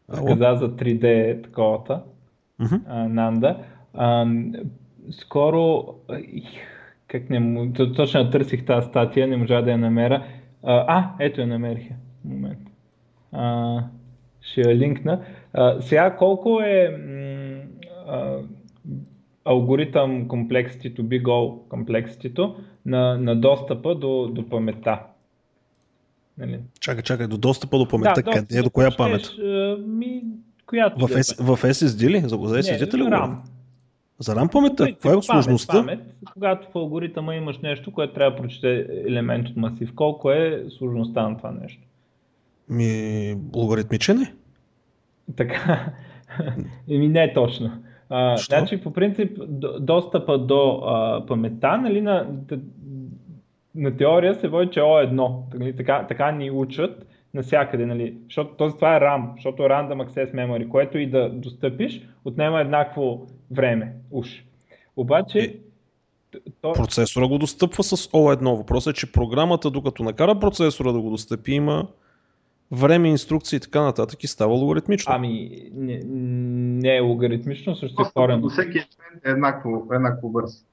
[0.09, 2.03] каза за 3D таковата,
[2.87, 3.59] а, Нанда.
[3.95, 4.27] А,
[5.11, 5.85] скоро,
[7.09, 10.25] как не, точно търсих тази статия, не можа да я намеря.
[10.63, 11.89] А, ето я намерих.
[12.25, 12.59] Момент.
[13.33, 13.79] А,
[14.41, 15.21] ще я линкна.
[15.53, 16.99] А, сега колко е
[18.09, 18.39] а,
[19.45, 22.55] алгоритъм to big O complexity
[22.87, 25.01] на, на достъпа до, до паметта.
[26.39, 26.61] Нали?
[26.81, 29.31] Чакай, чакай, до достъпа до паметта, да, къде е, до коя памет?
[29.87, 30.23] Ми,
[30.67, 32.21] която в, S, в SSD ли?
[32.21, 33.03] За, за SSD ли?
[33.03, 33.37] RAM.
[34.19, 34.87] За RAM паметта?
[35.03, 35.73] Това е сложността?
[35.73, 36.01] Памет,
[36.33, 41.29] когато в алгоритъма имаш нещо, което трябва да прочете елемент от масив, колко е сложността
[41.29, 41.83] на това нещо?
[42.69, 44.35] Ми, логаритмичен е?
[45.37, 45.93] Така.
[46.91, 47.71] Еми не е точно.
[48.09, 49.39] А, значи, по принцип,
[49.81, 52.27] достъпа до а, паметта, нали, на,
[53.75, 55.43] на теория се води, че О1.
[55.55, 60.09] Нали, така, така ни учат навсякъде, нали, защото този, това е RAM, защото е Random
[60.09, 64.45] Access Memory, което и да достъпиш, отнема еднакво време, уж.
[64.97, 66.73] Обаче, е, то...
[66.73, 68.57] Процесора го достъпва с O1.
[68.57, 71.89] Въпросът е, че програмата, докато накара процесора да го достъпи, има
[72.73, 75.13] време, инструкции и така нататък и става логаритмично.
[75.15, 78.49] Ами, не, не е логаритмично, също е корено.
[78.49, 78.87] Всеки е
[79.25, 80.65] еднакво, еднакво бърз.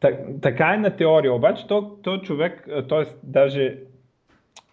[0.00, 3.04] Так, така е на теория, обаче то, то човек, т.е.
[3.22, 3.78] даже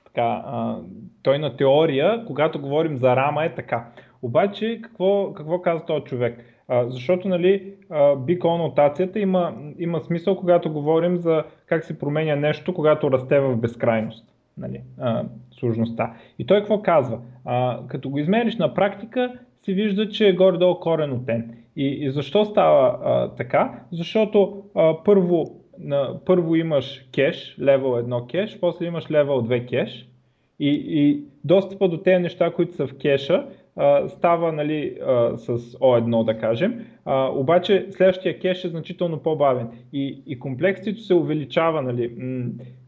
[0.05, 0.77] така, а,
[1.23, 3.87] той на теория, когато говорим за рама е така.
[4.21, 6.52] Обаче какво, какво казва този човек?
[6.69, 7.73] Защото нали,
[8.17, 13.55] бикон нотацията има, има смисъл, когато говорим за как се променя нещо, когато расте в
[13.55, 14.25] безкрайност.
[14.57, 14.81] Нали,
[15.51, 16.13] сложността.
[16.39, 17.19] И той какво казва?
[17.87, 19.33] Като го измериш на практика,
[19.65, 21.43] се вижда, че е горе-долу корен от n.
[21.75, 23.79] И, и защо става а, така?
[23.91, 25.45] Защото а, първо,
[25.79, 30.07] на, първо имаш кеш, левел 1 кеш, после имаш левел 2 кеш
[30.59, 33.47] и, и достъпа до тези неща, които са в кеша,
[34.07, 34.97] става нали,
[35.35, 36.85] с O1 да кажем,
[37.31, 42.15] обаче следващия кеш е значително по-бавен и, и комплексито се увеличава, нали,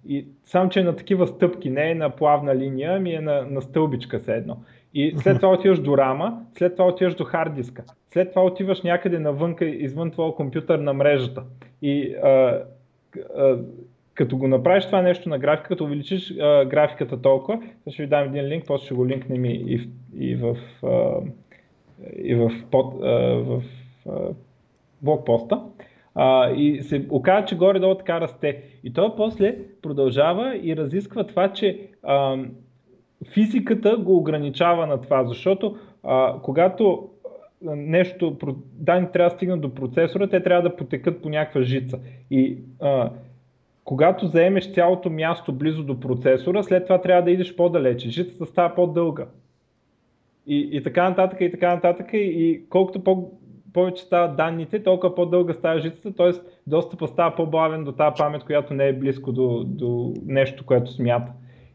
[0.07, 3.45] и, сам че е на такива стъпки, не е на плавна линия, ми е на,
[3.49, 4.57] на стълбичка се едно.
[4.93, 8.81] И след това отиваш до рама, след това отиваш до хард диска, след това отиваш
[8.81, 11.43] някъде навънка, извън твоя компютър на мрежата.
[11.81, 12.59] И а,
[13.37, 13.57] а,
[14.15, 18.23] като го направиш това нещо на графика, като увеличиш а, графиката толкова, ще ви дам
[18.23, 19.89] един линк, после ще го линкнем и, и,
[20.29, 21.17] и в, а,
[22.17, 23.07] и в, под, а,
[23.43, 23.63] в
[24.09, 24.11] а,
[25.01, 25.61] блокпоста.
[26.15, 28.63] А, и се оказа, че горе-долу така расте.
[28.83, 32.37] И той после продължава и разисква това, че а,
[33.33, 37.09] физиката го ограничава на това, защото а, когато
[37.61, 38.37] нещо,
[38.73, 41.99] данни трябва да стигнат до процесора, те трябва да потекат по някаква жица.
[42.31, 43.09] И а,
[43.85, 48.09] когато заемеш цялото място близо до процесора, след това трябва да идеш по-далече.
[48.09, 49.25] Жицата става по-дълга.
[50.47, 52.09] И, и така нататък, и така нататък.
[52.13, 53.31] И, колкото по,
[53.73, 56.31] повече стават данните, толкова по-дълга става жицата, т.е.
[56.67, 61.31] достъпът става по-бавен до тази памет, която не е близко до, до нещо, което смята.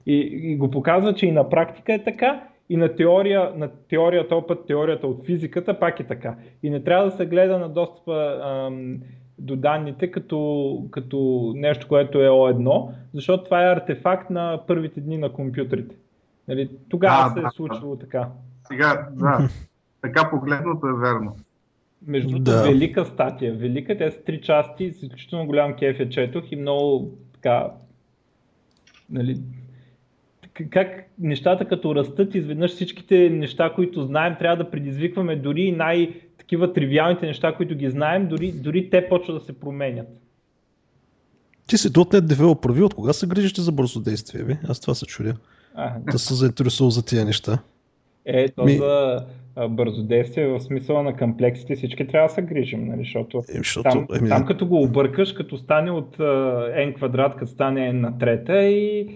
[0.07, 4.47] И, и го показва, че и на практика е така, и на теория, на теорията,
[4.47, 6.37] път теорията от физиката пак е така.
[6.63, 8.99] И не трябва да се гледа на достъпа ам,
[9.41, 15.19] до данните като, като нещо, което е О1, защото това е артефакт на първите дни
[15.19, 15.97] на компютрите.
[16.49, 18.01] Нали, тогава а, се е случило да.
[18.01, 18.29] така.
[18.69, 19.49] Сега, да,
[20.03, 21.37] така погледното е верно.
[22.07, 22.63] Между да.
[22.63, 27.11] велика статия, велика, те са три части, с изключително голям кеф я четох и много
[27.33, 27.71] така,
[29.11, 29.41] нали,
[30.71, 36.21] как нещата като растат, изведнъж всичките неща, които знаем, трябва да предизвикваме дори и най-
[36.51, 40.09] такива тривиалните неща, които ги знаем, дори, дори те почват да се променят.
[41.67, 44.45] Ти си .NET девелопър, от кога се грижите за бързо действие?
[44.45, 44.57] Бе?
[44.69, 45.35] Аз това се чудя.
[45.75, 47.59] А, да се заинтересувал за тия неща.
[48.25, 48.73] Е, то Ми...
[48.73, 49.25] за
[49.69, 52.99] бързодействие в смисъла на комплексите всички трябва да се грижим, нали?
[52.99, 54.29] защото, е, защото там, еми...
[54.29, 58.63] там като го объркаш, като стане от uh, n квадрат, като стане n на трета
[58.63, 59.09] и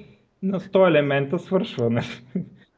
[0.42, 1.90] на 100 елемента свършва.
[1.90, 2.07] Нали?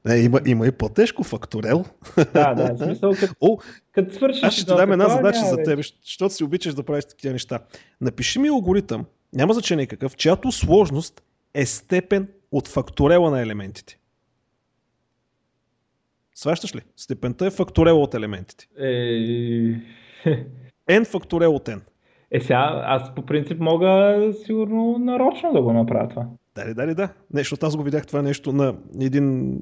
[0.06, 1.84] Не, има, има и по-тежко факторел.
[2.32, 3.58] Да, да, в смисъл, като, О,
[3.92, 4.42] като свършиш.
[4.42, 7.58] Аз ще ти дам една задача за теб, защото си обичаш да правиш такива неща.
[8.00, 11.22] Напиши ми алгоритъм, няма значение какъв, чиято сложност
[11.54, 13.98] е степен от факторела на елементите.
[16.34, 16.80] Сващаш ли?
[16.96, 18.66] Степента е факторел от елементите.
[18.78, 18.88] Е...
[20.90, 21.80] N факторел от N.
[22.30, 26.26] Е, сега аз по принцип мога сигурно нарочно да го направя това.
[26.54, 27.08] Дали, дали, да.
[27.32, 29.58] Не, защото аз го видях това нещо на един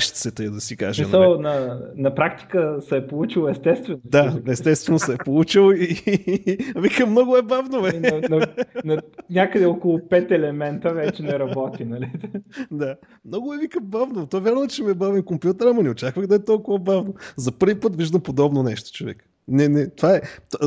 [0.00, 0.76] се, тъй да си.
[0.80, 1.42] Мисъл, нали?
[1.42, 4.00] на, на практика се е получил естествено.
[4.04, 7.82] Да, естествено се е получил и, вика много е бавно.
[7.82, 8.00] Бе.
[8.00, 8.46] На, на,
[8.84, 12.12] на, някъде около 5 елемента вече не работи, нали?
[12.70, 14.26] Да, много е вика бавно.
[14.26, 17.14] То вярно, че ми е бавен компютър, ама не очаквах да е толкова бавно.
[17.36, 19.28] За първи път виждам подобно нещо, човек.
[19.48, 20.20] Не, не, това, е,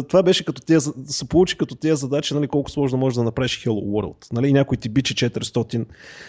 [0.07, 3.63] това беше като тия, се получи като тия задачи, нали, колко сложно може да направиш
[3.63, 4.33] Hello World.
[4.33, 5.85] Нали, някой ти бичи 400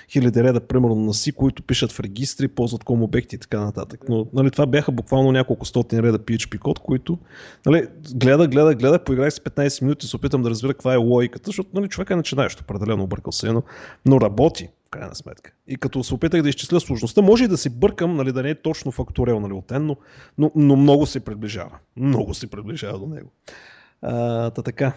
[0.09, 4.01] хиляди реда, примерно на си, които пишат в регистри, ползват ком обекти и така нататък.
[4.09, 7.19] Но нали, това бяха буквално няколко стотин реда PHP код, които
[7.67, 10.97] нали, гледа, гледа, гледа, поиграх с 15 минути и се опитам да разбера каква е
[10.97, 13.63] логиката, защото нали, човек е начинаещ, определено объркал се, но,
[14.07, 15.53] но работи крайна сметка.
[15.69, 18.51] И като се опитах да изчисля сложността, може и да си бъркам, нали, да не
[18.51, 19.97] е точно факториал, нали, от N, но,
[20.39, 21.79] но, но много се приближава.
[21.97, 23.31] Много се приближава до него.
[24.03, 24.93] А, та така.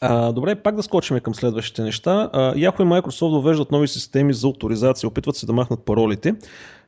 [0.00, 2.30] А, добре, пак да скочим към следващите неща.
[2.32, 6.34] А, Yahoo и Microsoft довеждат нови системи за авторизация, опитват се да махнат паролите.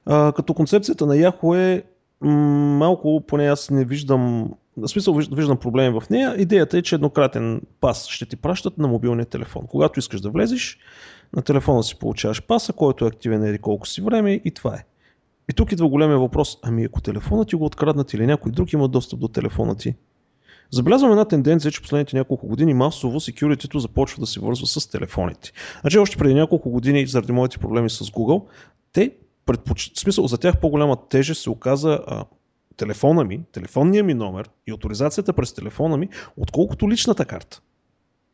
[0.07, 1.83] А, като концепцията на Yahoo е
[2.21, 6.35] малко, поне аз не виждам, в смисъл виждам проблеми в нея.
[6.39, 9.67] Идеята е, че еднократен пас ще ти пращат на мобилния телефон.
[9.67, 10.79] Когато искаш да влезеш,
[11.37, 14.85] на телефона си получаваш паса, който е активен еди колко си време и това е.
[15.51, 18.89] И тук идва големия въпрос, ами ако телефонът ти го откраднат или някой друг има
[18.89, 19.95] достъп до телефона ти,
[20.71, 25.53] Забелязвам една тенденция, че последните няколко години масово security започва да се вързва с телефоните.
[25.81, 28.45] Значи още преди няколко години, заради моите проблеми с Google,
[28.93, 29.13] те
[29.47, 29.93] предпоч...
[29.95, 32.25] в смисъл за тях по-голяма тежест се оказа а,
[32.77, 37.61] телефона ми, телефонния ми номер и авторизацията през телефона ми, отколкото личната карта.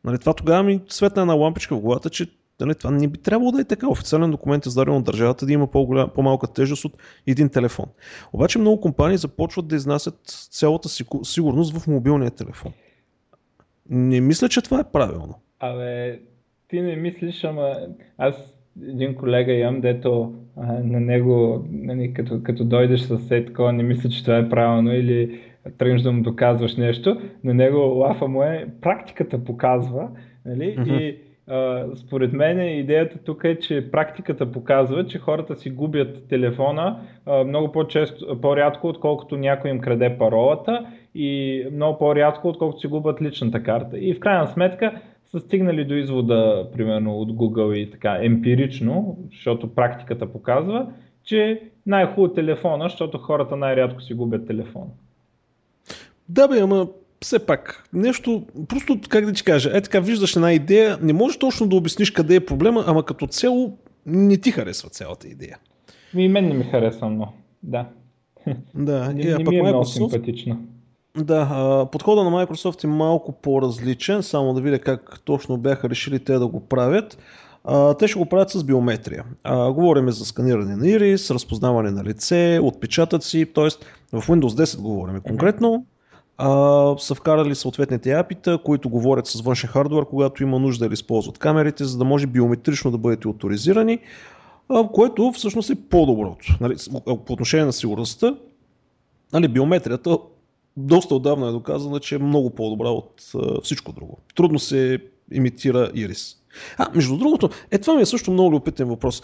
[0.03, 2.27] Нали, това тогава ми светна една лампичка в главата, че
[2.61, 3.87] Нали, това не би трябвало да е така.
[3.87, 6.93] Официален документ е издаден от държавата да има по-малка тежест от
[7.27, 7.85] един телефон.
[8.33, 10.19] Обаче много компании започват да изнасят
[10.51, 10.89] цялата
[11.23, 12.71] сигурност в мобилния телефон.
[13.89, 15.35] Не мисля, че това е правилно.
[15.59, 16.19] Абе,
[16.67, 17.75] ти не мислиш, ама
[18.17, 18.35] аз
[18.87, 23.83] един колега имам, дето а, на него, нали, като, като дойдеш с сет такова, не
[23.83, 25.41] мисля, че това е правилно или
[25.77, 30.09] тръгнеш да му доказваш нещо, на него лафа му е, практиката показва,
[30.45, 31.01] нали, mm-hmm.
[31.01, 31.17] и
[31.95, 36.99] според мен идеята тук е, че практиката показва, че хората си губят телефона
[37.45, 43.63] много по-често, по-рядко, отколкото някой им краде паролата и много по-рядко, отколкото си губят личната
[43.63, 43.99] карта.
[43.99, 49.75] И в крайна сметка са стигнали до извода, примерно от Google и така емпирично, защото
[49.75, 50.87] практиката показва,
[51.23, 54.91] че най-хубаво телефона, защото хората най-рядко си губят телефона.
[56.29, 56.87] Да бе, ама
[57.25, 61.37] все пак, нещо, просто как да ти кажа, е така, виждаш една идея, не можеш
[61.37, 65.57] точно да обясниш къде е проблема, ама като цяло не ти харесва цялата идея.
[66.13, 67.33] И мен не ми харесва, но
[67.63, 67.85] да.
[68.75, 70.57] Да, не, а не пък ми е Microsoft, много симпатична.
[71.17, 76.33] Да, подхода на Microsoft е малко по-различен, само да видя как точно бяха решили те
[76.33, 77.17] да го правят.
[77.63, 79.23] А, те ще го правят с биометрия.
[79.43, 83.69] А, говорим за сканиране на ирис, разпознаване на лице, отпечатъци, т.е.
[84.19, 85.85] в Windows 10 говорим конкретно
[86.37, 91.37] а, са вкарали съответните апита, които говорят с външен хардвер, когато има нужда да използват
[91.37, 93.99] камерите, за да може биометрично да бъдете авторизирани,
[94.69, 96.57] а, което всъщност е по-доброто.
[96.61, 98.35] Нали, по отношение на сигурността,
[99.33, 100.17] нали, биометрията
[100.77, 104.17] доста отдавна е доказана, че е много по-добра от а, всичко друго.
[104.35, 104.99] Трудно се
[105.31, 106.35] имитира ирис.
[106.77, 109.23] А, между другото, е това ми е също много любопитен въпрос.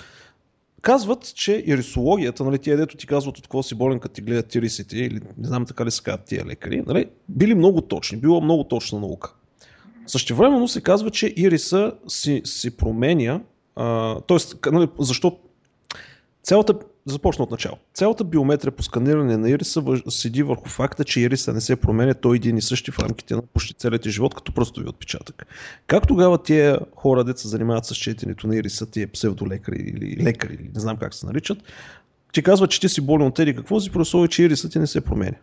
[0.82, 4.56] Казват, че ирисологията, нали, тия дето ти казват от какво си болен, като ти гледат
[4.56, 8.42] ирисите, или не знам така ли се казват тия лекари, нали, били много точни, била
[8.42, 9.34] много точна наука.
[10.08, 13.42] Същевременно се казва, че ириса си, си променя,
[14.28, 14.70] т.е.
[14.72, 15.40] Нали, защо
[16.44, 16.74] цялата
[17.06, 17.78] започна от начало.
[17.94, 22.36] Цялата биометрия по сканиране на ириса седи върху факта, че ириса не се променя той
[22.36, 25.46] един и същи в рамките на почти целият живот, като пръстови отпечатък.
[25.88, 30.70] Как тогава тия хора, деца занимават с четенето на ириса, тия псевдолекари или лекари, или
[30.74, 31.58] не знам как се наричат,
[32.34, 34.88] ти казват, че ти си болен от теди какво си, просто че ирисът ти не
[34.88, 35.38] се променя.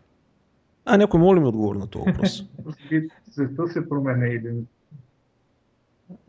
[0.84, 2.44] А някой моли ми отговори на този въпрос.
[3.30, 4.66] Защо се променя един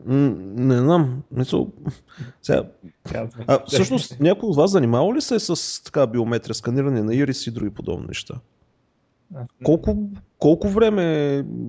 [0.06, 1.22] не знам.
[1.30, 1.72] Мисъл,
[2.42, 2.64] сега,
[3.46, 7.50] а, всъщност, някой от вас занимава ли се с така биометрия, сканиране на ирис и
[7.50, 8.34] други подобни неща?
[9.64, 11.04] Колко, колко време,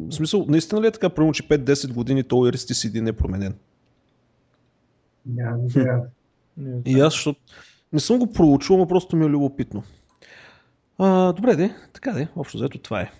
[0.10, 3.14] в смисъл, наистина ли е така, примерно, че 5-10 години този ирис ти си не
[3.14, 3.56] променен?
[5.26, 5.68] Няма
[6.86, 7.40] И аз, защото
[7.94, 9.84] не съм го проучил, но просто ми е любопитно.
[10.98, 13.12] А, добре, де, така де, общо взето това е.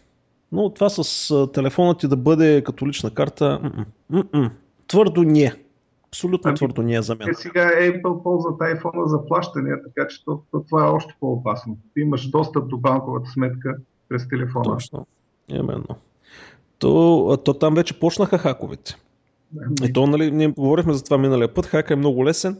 [0.52, 4.52] Но това с телефона ти да бъде като лична карта, м-м, м-м,
[4.92, 5.56] твърдо не.
[6.08, 7.30] Абсолютно ами, твърдо не е за мен.
[7.30, 11.78] Е, сега Apple ползват iPhone за плащания, така че то, то, това е още по-опасно.
[11.94, 13.76] Ти имаш достъп до банковата сметка
[14.10, 14.64] през телефона.
[14.64, 15.08] Точно.
[15.50, 15.88] Именно.
[16.80, 18.96] То, то там вече почнаха хаковете.
[19.52, 21.66] Да, И то, нали, ние говорихме за това миналия път.
[21.66, 22.58] Хака е много лесен.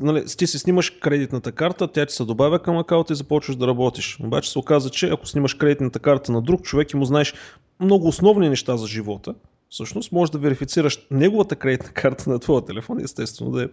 [0.00, 3.66] Нали, ти си снимаш кредитната карта, тя ти се добавя към акаунта и започваш да
[3.66, 4.20] работиш.
[4.24, 7.34] Обаче се оказа, че ако снимаш кредитната карта на друг човек и му знаеш
[7.80, 9.34] много основни неща за живота,
[9.70, 13.68] всъщност можеш да верифицираш неговата кредитна карта на твоя телефон и естествено да я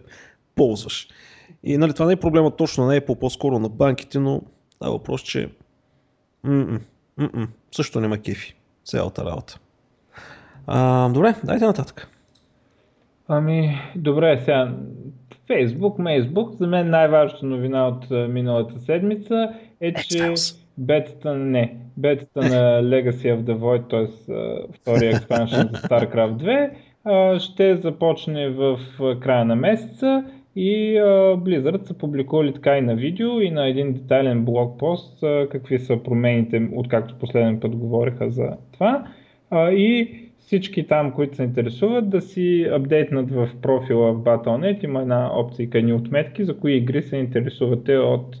[0.54, 1.08] ползваш.
[1.62, 4.42] И нали, това не е проблема точно на Apple, по-скоро на банките, но
[4.78, 5.50] това е въпрос, че
[6.42, 6.80] м-м,
[7.18, 7.48] Mm-mm.
[7.72, 8.54] Също няма кефи.
[8.84, 9.58] Цялата работа.
[10.66, 12.08] А, добре, дайте нататък.
[13.28, 14.74] Ами, добре, сега.
[15.46, 20.34] Фейсбук, Мейсбук, за мен най-важната новина от миналата седмица е, че
[20.78, 24.06] бетата, не, бетата на Legacy of the Void, т.е.
[24.72, 26.70] втория експаншн за StarCraft
[27.04, 28.78] 2, ще започне в
[29.20, 30.24] края на месеца
[30.56, 30.94] и
[31.36, 36.02] Blizzard са публикували така и на видео и на един детайлен блог пост какви са
[36.02, 39.04] промените, откакто последен път говориха за това.
[39.70, 44.84] И всички там, които се интересуват, да си апдейтнат в профила в Battle.net.
[44.84, 48.36] Има една опция ни отметки, за кои игри се интересувате от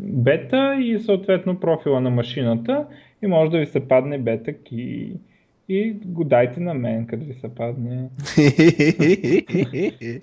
[0.00, 2.86] бета и съответно профила на машината
[3.22, 5.12] и може да ви се падне бета ки
[5.68, 8.08] и го дайте на мен, като ви се падне.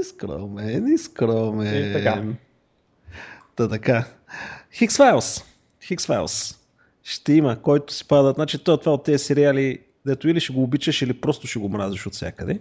[0.00, 1.90] Искромен, искромен.
[1.90, 2.24] И така.
[3.56, 4.04] Та така.
[4.74, 5.44] X-Files.
[5.82, 6.56] X-Files.
[7.02, 8.34] Ще има, който си падат.
[8.34, 11.68] Значи това, това от тези сериали, дето или ще го обичаш, или просто ще го
[11.68, 12.60] мразиш от всякъде.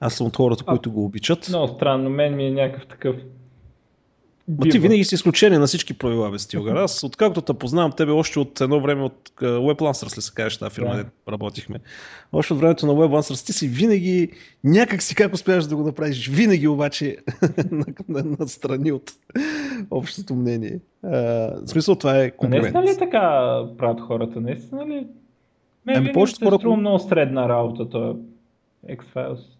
[0.00, 1.48] Аз съм от хората, които го обичат.
[1.48, 3.16] Много странно, мен ми е някакъв такъв
[4.48, 6.76] Ма ти винаги си изключение на всички правила, бе, Стилгар.
[6.76, 10.56] Аз, откакто те познавам тебе, още от едно време от uh, WebLancers ли се казваш,
[10.56, 11.04] тази фирма, да.
[11.32, 11.78] работихме.
[12.32, 14.32] Още от времето на WebLancers ти си винаги,
[14.64, 17.16] някак си как успяваш да го направиш, винаги обаче
[18.08, 19.12] настрани от
[19.90, 20.80] общото мнение.
[21.04, 22.62] Uh, в смисъл това е конкурент.
[22.62, 23.30] Наистина ли така
[23.78, 24.40] правят хората?
[24.40, 25.06] Наистина ли?
[25.86, 26.56] Ме ами, повечето хора...
[26.58, 28.14] струва много средна работа, това
[28.90, 29.57] X-Files.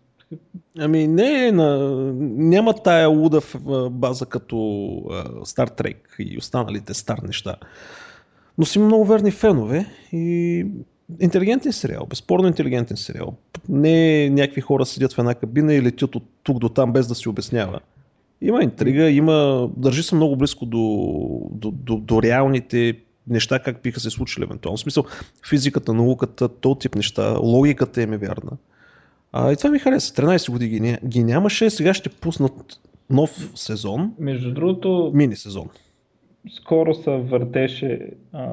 [0.79, 1.79] Ами не, на,
[2.23, 3.57] няма тая луда в
[3.91, 4.55] база като
[5.45, 7.57] Star Trek и останалите стар неща.
[8.59, 10.67] Но си има много верни фенове и
[11.21, 13.35] интелигентен сериал, безспорно интелигентен сериал.
[13.69, 17.15] Не някакви хора седят в една кабина и летят от тук до там без да
[17.15, 17.81] си обяснява.
[18.41, 22.99] Има интрига, има, държи се много близко до, до, до, до реалните
[23.29, 24.77] неща, как биха се случили евентуално.
[24.77, 25.05] В смисъл,
[25.49, 28.51] физиката, науката, този тип неща, логиката им е вярна.
[29.33, 30.15] А, и това ми хареса.
[30.15, 34.15] 13 години ги, ги нямаше, сега ще пуснат нов сезон.
[34.19, 35.11] Между другото...
[35.15, 35.69] Мини сезон.
[36.51, 38.49] Скоро се въртеше а,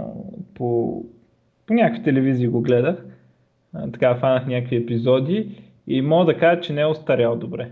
[0.54, 1.02] по,
[1.66, 3.06] по някакви телевизии го гледах.
[3.74, 7.72] А, така фанах някакви епизоди и мога да кажа, че не е остарял добре.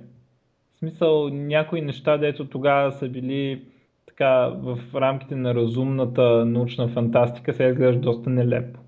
[0.75, 3.65] В смисъл някои неща, дето тогава са били
[4.07, 8.79] така в рамките на разумната научна фантастика, сега изглежда доста нелепо.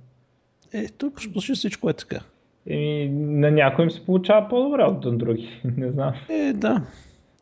[0.73, 2.19] Е, тук почти всичко е така.
[2.69, 5.61] Еми, на някой им се получава по-добре от други.
[5.77, 6.13] Не знам.
[6.29, 6.81] Е, да.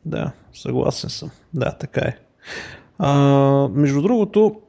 [0.04, 1.30] Да, съгласен съм.
[1.54, 2.16] Да, така е.
[2.98, 4.60] А, между другото,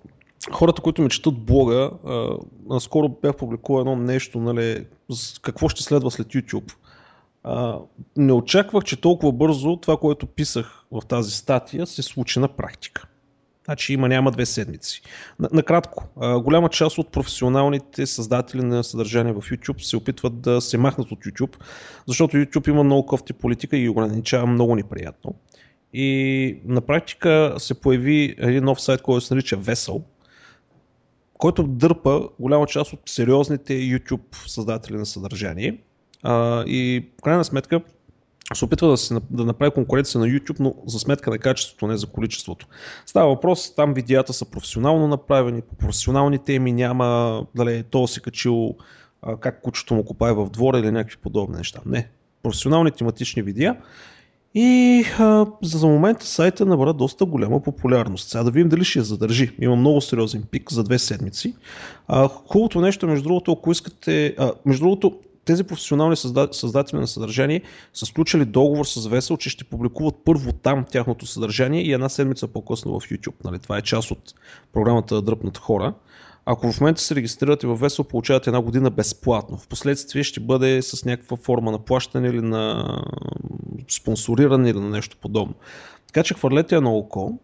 [0.52, 2.30] хората, които ми четат блога, а,
[2.70, 4.86] наскоро бях публикувал едно нещо, нали,
[5.42, 6.74] какво ще следва след YouTube.
[7.44, 7.80] А,
[8.18, 13.08] не очаквах, че толкова бързо това, което писах в тази статия, се случи на практика.
[13.66, 15.02] Значи има няма две седмици.
[15.40, 16.08] Накратко,
[16.42, 21.20] голяма част от професионалните създатели на съдържание в YouTube се опитват да се махнат от
[21.20, 21.56] YouTube,
[22.08, 25.36] защото YouTube има много кофти политика и ограничава много неприятно.
[25.94, 30.02] И на практика се появи един нов сайт, който се нарича Vessel,
[31.38, 35.78] който дърпа голяма част от сериозните YouTube създатели на съдържание.
[36.66, 37.82] и в крайна сметка
[38.54, 41.98] се опитва да, се, да направи конкуренция на YouTube, но за сметка на качеството, не
[41.98, 42.68] за количеството.
[43.06, 48.76] Става въпрос, там видеята са професионално направени, по професионални теми няма, дали то си качил
[49.22, 51.80] а, как кучето му копае в двора или някакви подобни неща.
[51.86, 52.10] Не.
[52.44, 53.76] Професионални тематични видеа.
[54.56, 58.30] И а, за момента сайта набра доста голяма популярност.
[58.30, 59.56] Сега да видим дали ще я задържи.
[59.62, 61.56] Има много сериозен пик за две седмици.
[62.08, 64.36] А, хубавото нещо, между другото, ако искате...
[64.38, 66.16] А, между другото, тези професионални
[66.52, 67.62] създатели на съдържание
[67.94, 72.48] са сключили договор с Весел, че ще публикуват първо там тяхното съдържание и една седмица
[72.48, 73.44] по-късно в YouTube.
[73.44, 73.60] Нали?
[73.60, 74.34] Това е част от
[74.74, 75.94] програмата Дръпнат хора.
[76.46, 79.58] Ако в момента се регистрирате в Весел, получавате една година безплатно.
[79.58, 82.96] Впоследствие ще бъде с някаква форма на плащане или на
[83.90, 85.54] спонсориране или на нещо подобно.
[86.08, 87.40] Така че хвърлете едно око.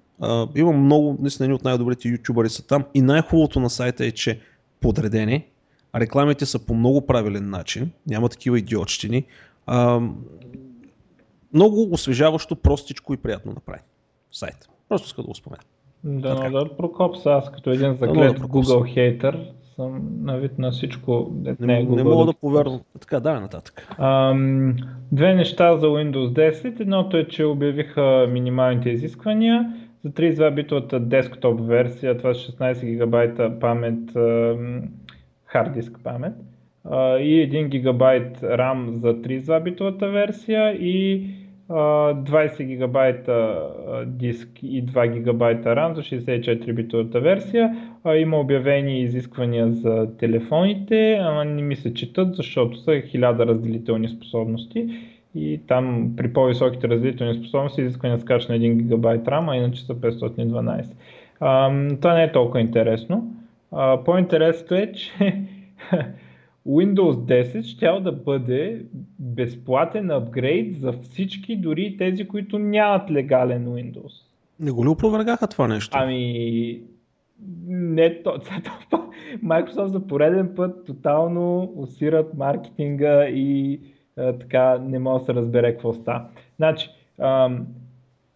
[0.55, 4.41] има много, наистина, от най-добрите ютубъри са там и най-хубавото на сайта е, че
[4.81, 5.45] подредени,
[5.95, 9.25] рекламите са по много правилен начин, няма такива идиотщини.
[9.65, 10.01] А,
[11.53, 13.81] много освежаващо, простичко и приятно направи
[14.31, 14.69] сайт.
[14.89, 15.61] Просто иска да го спомена.
[16.03, 19.39] Да, но да прокопса, аз като един заклет да, Google хейтър
[19.75, 21.31] съм навит на всичко.
[21.43, 22.81] Не, не, е не мога да повярвам.
[22.99, 23.87] Така, да, нататък.
[23.99, 24.75] Ам,
[25.11, 26.79] две неща за Windows 10.
[26.79, 29.73] Едното е, че обявиха минималните изисквания.
[30.03, 34.09] За 32 битовата десктоп версия, това е 16 гигабайта памет,
[35.51, 36.33] хард диск памет
[37.19, 41.25] и 1 гигабайт RAM за 32 битовата версия и
[41.69, 43.67] 20 гигабайта
[44.05, 47.75] диск и 2 гигабайта RAM за 64 битовата версия.
[48.17, 54.87] Има обявени изисквания за телефоните, ама не ми се четат, защото са 1000 разделителни способности
[55.35, 59.95] и там при по-високите разделителни способности изисквания скача на 1 гигабайт RAM, а иначе са
[59.95, 60.85] 512.
[62.01, 63.35] Това не е толкова интересно.
[64.05, 65.11] По-интересното е, че
[66.67, 68.85] Windows 10 ще да бъде
[69.19, 74.11] безплатен апгрейд за всички, дори тези, които нямат легален Windows.
[74.59, 75.97] Не го ли опровергаха това нещо?
[75.99, 76.81] Ами,
[77.67, 78.37] не то.
[79.43, 83.79] Microsoft за пореден път тотално усират маркетинга и
[84.17, 86.25] а, така не може да се разбере какво става.
[86.57, 87.67] Значи, ам,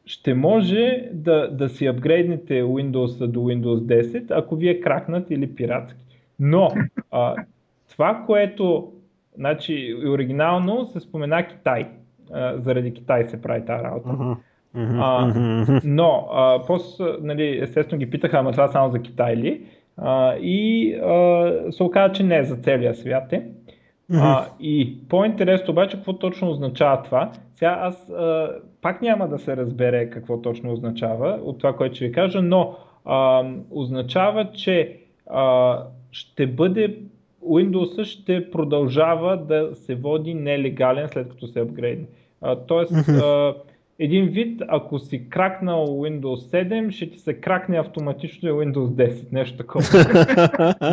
[0.06, 5.56] ще може да, да си апгрейднете Windows до Windows 10, ако ви е кракнат или
[5.56, 6.06] пиратски.
[6.40, 6.72] Но
[7.12, 7.36] а,
[7.92, 8.92] това, което
[9.36, 11.88] значи, оригинално се спомена Китай.
[12.34, 14.10] А, заради Китай се прави тази работа.
[14.10, 14.38] Uh-huh.
[14.76, 19.62] Uh, но, а, после, нали, естествено ги питаха, ама това само за Китай ли?
[19.98, 23.44] А, и а, се оказа, че не е за целия свят е.
[24.14, 27.32] А, и по-интересно обаче, какво точно означава това?
[27.56, 28.52] Сега аз а,
[28.82, 32.76] пак няма да се разбере какво точно означава от това, което ще ви кажа, но
[33.06, 34.98] а, означава, че
[35.30, 35.80] а,
[36.12, 36.98] ще бъде
[37.44, 42.06] Windows ще продължава да се води нелегален след като се апгрейдне.
[42.68, 43.56] Тоест, mm-hmm.
[44.00, 49.32] Един вид, ако си кракнал Windows 7, ще ти се кракне автоматично и Windows 10,
[49.32, 49.86] нещо такова.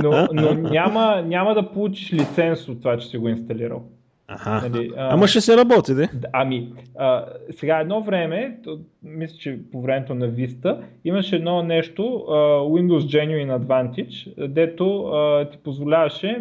[0.03, 3.83] но, но няма, няма да получиш лиценз от това, че си го инсталирал.
[4.29, 4.69] Ага.
[4.69, 6.09] Нали, а, Ама ще се работи, да?
[6.33, 12.25] Ами, а, сега едно време, то, мисля, че по времето на Vista, имаше едно нещо,
[12.29, 16.39] а, Windows Genuine Advantage, дето а, ти позволяваше,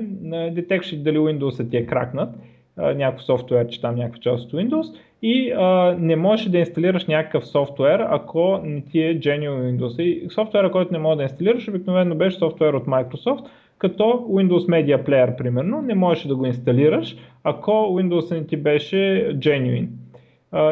[0.51, 4.95] детекши дали Windows ти е кракнат, а, някакъв софтуер, че там някаква част от Windows,
[5.21, 10.01] и а, не можеш да инсталираш някакъв софтуер, ако не ти е Genuine Windows.
[10.01, 13.45] И софтуера, който не можеш да инсталираш, обикновено беше софтуер от Microsoft,
[13.77, 18.97] като Windows Media Player, примерно, не можеш да го инсталираш, ако Windows не ти беше
[19.35, 19.87] genuine.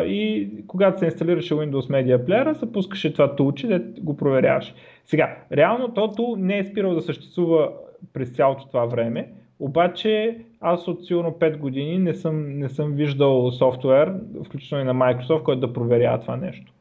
[0.05, 4.73] и когато се инсталираше Windows Media Player, се пускаше това тулче, да го проверяваш.
[5.05, 7.69] Сега, реално тото не е спирал да съществува
[8.13, 9.27] през цялото това време,
[9.59, 14.13] обаче аз от сигурно 5 години не съм, не съм виждал софтуер,
[14.45, 16.71] включително и на Microsoft, който да проверява това нещо.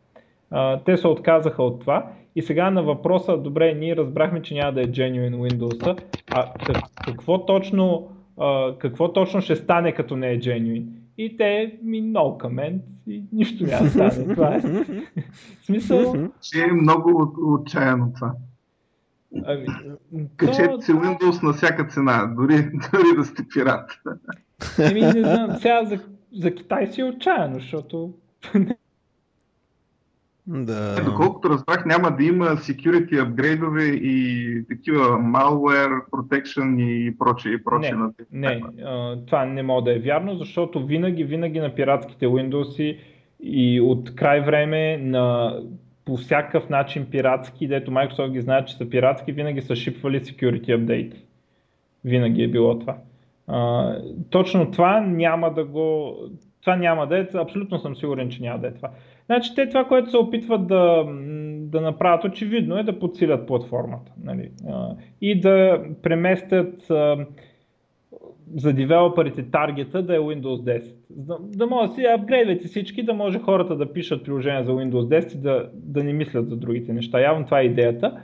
[0.85, 4.81] те се отказаха от това и сега на въпроса, добре, ние разбрахме, че няма да
[4.81, 6.53] е genuine Windows, а
[7.05, 8.09] какво точно,
[8.41, 10.85] а, какво точно ще стане като не е genuine?
[11.19, 14.35] И те ми no comment и нищо няма да стане.
[14.35, 14.61] Това е.
[15.63, 16.15] смисъл...
[16.43, 18.33] Че е много отчаяно това.
[19.45, 19.67] Ами,
[20.37, 20.81] Качете то...
[20.81, 23.91] си Windows на всяка цена, дори, дори да сте пират.
[24.79, 25.99] Еми, не знам, сега за,
[26.33, 28.15] за Китай си е отчаяно, защото
[30.49, 30.97] да.
[31.01, 37.65] Е, доколкото разбрах, няма да има security апгрейдове и такива malware protection и прочее и
[37.65, 37.95] прочее.
[38.33, 38.63] Не, не
[39.27, 42.99] това не мога да е вярно, защото винаги, винаги на пиратските Windows
[43.43, 45.57] и от край време на
[46.09, 50.75] по всякакъв начин пиратски, дето Microsoft ги знае, че са пиратски, винаги са шипвали security
[50.75, 51.25] апдейти.
[52.05, 52.97] Винаги е било това.
[53.47, 53.95] А,
[54.31, 56.17] точно това няма да го...
[56.61, 58.91] Това няма да е, абсолютно съм сигурен, че няма да е това.
[59.27, 61.05] Значи те това, което се опитват да,
[61.61, 64.13] да направят, очевидно е да подсилят платформата.
[64.25, 64.51] Нали?
[65.21, 66.93] И да преместят
[68.57, 70.93] за девелоперите таргета да е Windows 10.
[71.11, 75.21] Да, да може да си апгрейдвайте всички, да може хората да пишат приложения за Windows
[75.21, 77.21] 10 и да, да не мислят за другите неща.
[77.21, 78.21] Явно това е идеята.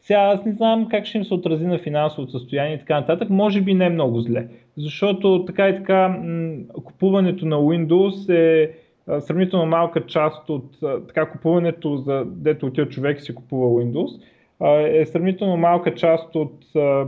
[0.00, 3.30] Сега аз не знам как ще им се отрази на финансовото състояние и така нататък.
[3.30, 4.48] Може би не е много зле.
[4.76, 8.70] Защото така и така м- купуването на Windows е
[9.20, 14.20] сравнително малка част от така купуването, за дето отива човек си купува Windows,
[14.86, 16.64] е сравнително малка част от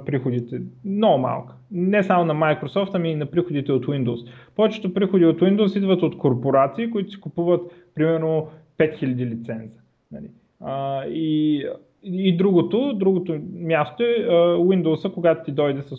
[0.06, 0.60] приходите.
[0.84, 1.54] Много малка.
[1.70, 4.28] Не само на Microsoft, ами и на приходите от Windows.
[4.56, 7.60] Повечето приходи от Windows идват от корпорации, които си купуват
[7.94, 9.78] примерно 5000 лиценза.
[10.12, 10.30] Нали?
[10.60, 11.64] А, и,
[12.02, 14.26] и другото, другото място е
[14.56, 15.96] Windows, когато ти дойде с,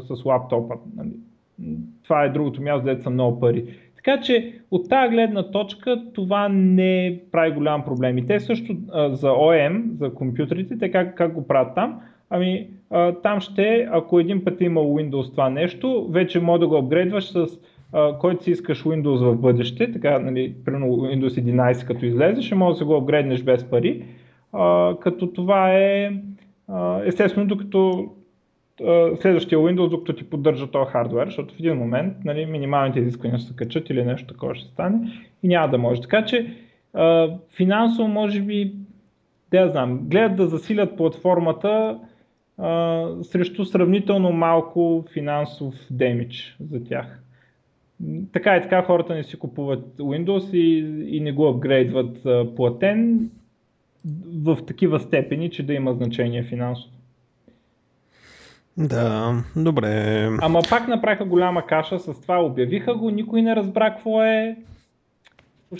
[0.00, 0.74] с лаптопа.
[0.96, 1.12] Нали?
[2.02, 3.74] Това е другото място, където са много пари.
[4.04, 8.18] Така че от тази гледна точка това не прави голям проблем.
[8.18, 12.00] И те също а, за OEM, за компютрите, те как, как го правят там?
[12.30, 16.68] Ами а, там ще, ако един път е имал Windows това нещо, вече може да
[16.68, 17.46] го апгрейдваш с
[17.92, 22.54] а, който си искаш Windows в бъдеще, така, нали, примерно Windows 11 като излезе, ще
[22.54, 24.04] може да го апгрейднеш без пари,
[24.52, 26.12] а, като това е
[26.68, 28.10] а, естествено, докато
[29.20, 33.48] следващия Windows, докато ти поддържа този хардвер, защото в един момент нали, минималните изисквания ще
[33.48, 35.12] се качат или нещо такова ще стане
[35.42, 36.00] и няма да може.
[36.00, 36.56] Така че
[37.56, 38.72] финансово може би,
[39.50, 41.98] да знам, гледат да засилят платформата
[42.58, 47.22] а, срещу сравнително малко финансов демидж за тях.
[48.32, 50.78] Така и така хората не си купуват Windows и,
[51.16, 53.30] и не го апгрейдват а, платен
[54.44, 56.94] в такива степени, че да има значение финансово.
[58.76, 60.24] Да, добре.
[60.42, 64.56] Ама пак направиха голяма каша с това, обявиха го, никой не разбра какво е.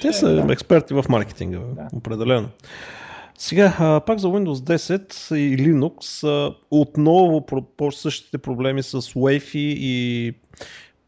[0.00, 0.52] Те са да.
[0.52, 1.88] експерти в маркетинга, да.
[1.92, 2.48] определено.
[3.38, 10.34] Сега, пак за Windows 10 и Linux, отново по същите проблеми с Wi-Fi и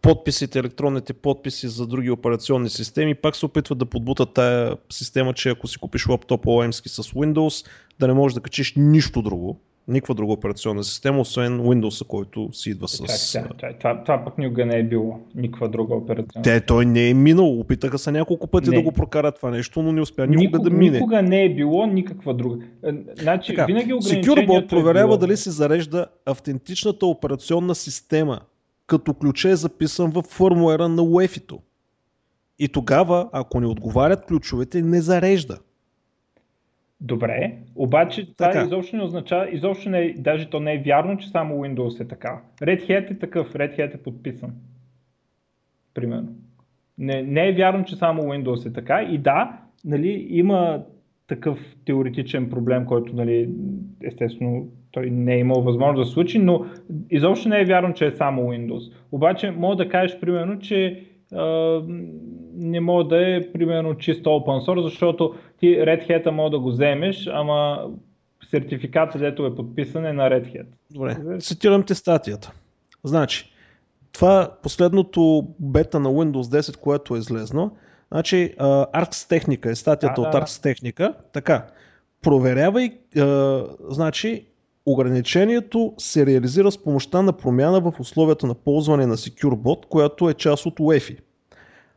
[0.03, 3.15] подписите, електронните подписи за други операционни системи.
[3.15, 7.67] Пак се опитват да подбутат тая система, че ако си купиш лаптоп OEM с Windows,
[8.01, 12.71] да не можеш да качиш нищо друго никаква друга операционна система, освен Windows, който си
[12.71, 13.33] идва с...
[13.33, 17.09] Чак, чак, това, това пък никога не е било никаква друга операционна Те, той не
[17.09, 17.61] е минал.
[17.61, 18.77] Опитаха се няколко пъти не.
[18.77, 20.99] да го прокарат това нещо, но не успя никога, никога да мине.
[20.99, 22.65] Никога не е било никаква друга.
[22.87, 28.41] Е, значи, така, винаги SecureBot е проверява е дали се зарежда автентичната операционна система,
[28.87, 31.59] като ключе е записан в фърмуера на UEFI-то.
[32.59, 35.59] И тогава, ако не отговарят ключовете, не зарежда.
[37.05, 38.65] Добре, обаче това така.
[38.65, 42.43] изобщо не означава, изобщо не даже то не е вярно, че само Windows е така.
[42.61, 44.51] Red Hat е такъв, Red Hat е подписан.
[45.95, 46.29] Примерно.
[46.99, 49.03] Не, не е вярно, че само Windows е така.
[49.03, 50.83] И да, нали, има
[51.27, 53.51] такъв теоретичен проблем, който нали,
[54.05, 56.67] естествено той не е имал възможност да случи, но
[57.11, 58.93] изобщо не е вярно, че е само Windows.
[59.13, 61.05] Обаче мога да кажеш примерно, че
[62.55, 66.71] не мога да е примерно чисто open source, защото ти Red Hat мога да го
[66.71, 67.91] вземеш, ама
[68.51, 70.67] сертификата, дето е подписан е на Red Hat.
[70.91, 72.53] Добре, цитирам те статията.
[73.05, 73.53] Значи,
[74.13, 77.77] това последното бета на Windows 10, което е излезно,
[78.13, 81.67] значи Arcs Technica е статията да, от да, Arcs Technica, така,
[82.23, 82.91] проверявай,
[83.89, 84.47] значи,
[84.87, 90.35] Ограничението се реализира с помощта на промяна в условията на ползване на SecureBot, която е
[90.35, 91.19] част от UEFI.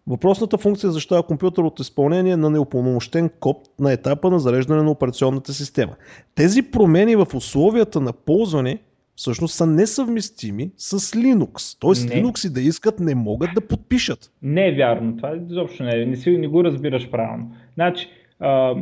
[0.07, 5.53] Въпросната функция защитава компютър от изпълнение на неупълномощен коп на етапа на зареждане на операционната
[5.53, 5.95] система.
[6.35, 8.79] Тези промени в условията на ползване
[9.15, 11.77] всъщност са несъвместими с Linux.
[11.79, 12.15] Тоест не.
[12.15, 14.31] Linux и да искат не могат да подпишат.
[14.41, 15.17] Не е вярно.
[15.17, 16.05] Това изобщо не е.
[16.05, 17.51] Не, си, не го разбираш правилно.
[17.73, 18.09] Значи,
[18.39, 18.75] а,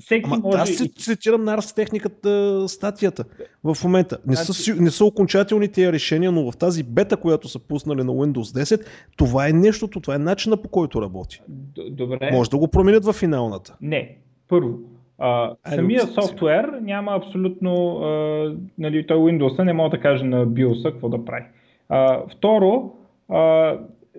[0.00, 0.58] всеки Ама, може...
[0.58, 3.24] Аз си цитирам на с техниката статията
[3.64, 4.18] в момента.
[4.26, 4.62] Не, значи...
[4.62, 8.86] са, не са окончателни решения, но в тази бета, която са пуснали на Windows 10,
[9.16, 11.42] това е нещото, това е начина по който работи.
[11.90, 12.30] Добре.
[12.32, 13.76] Може да го променят в финалната.
[13.80, 14.16] Не.
[14.48, 14.78] Първо,
[15.18, 20.92] а, самия софтуер няма абсолютно, а, нали, той Windows не мога да каже на BIOS
[20.92, 21.44] какво да прави.
[21.88, 22.92] А, второ,
[23.28, 23.74] а,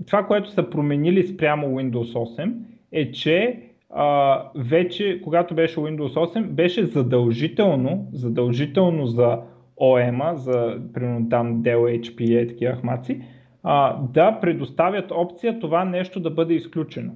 [0.08, 2.54] това, което са променили спрямо Windows 8
[2.92, 9.40] е, че а, вече, когато беше Windows 8, беше задължително, задължително за
[9.82, 13.22] OEM, за примерно там Dell, HP и такива хмаци,
[13.64, 17.12] а, да предоставят опция това нещо да бъде изключено.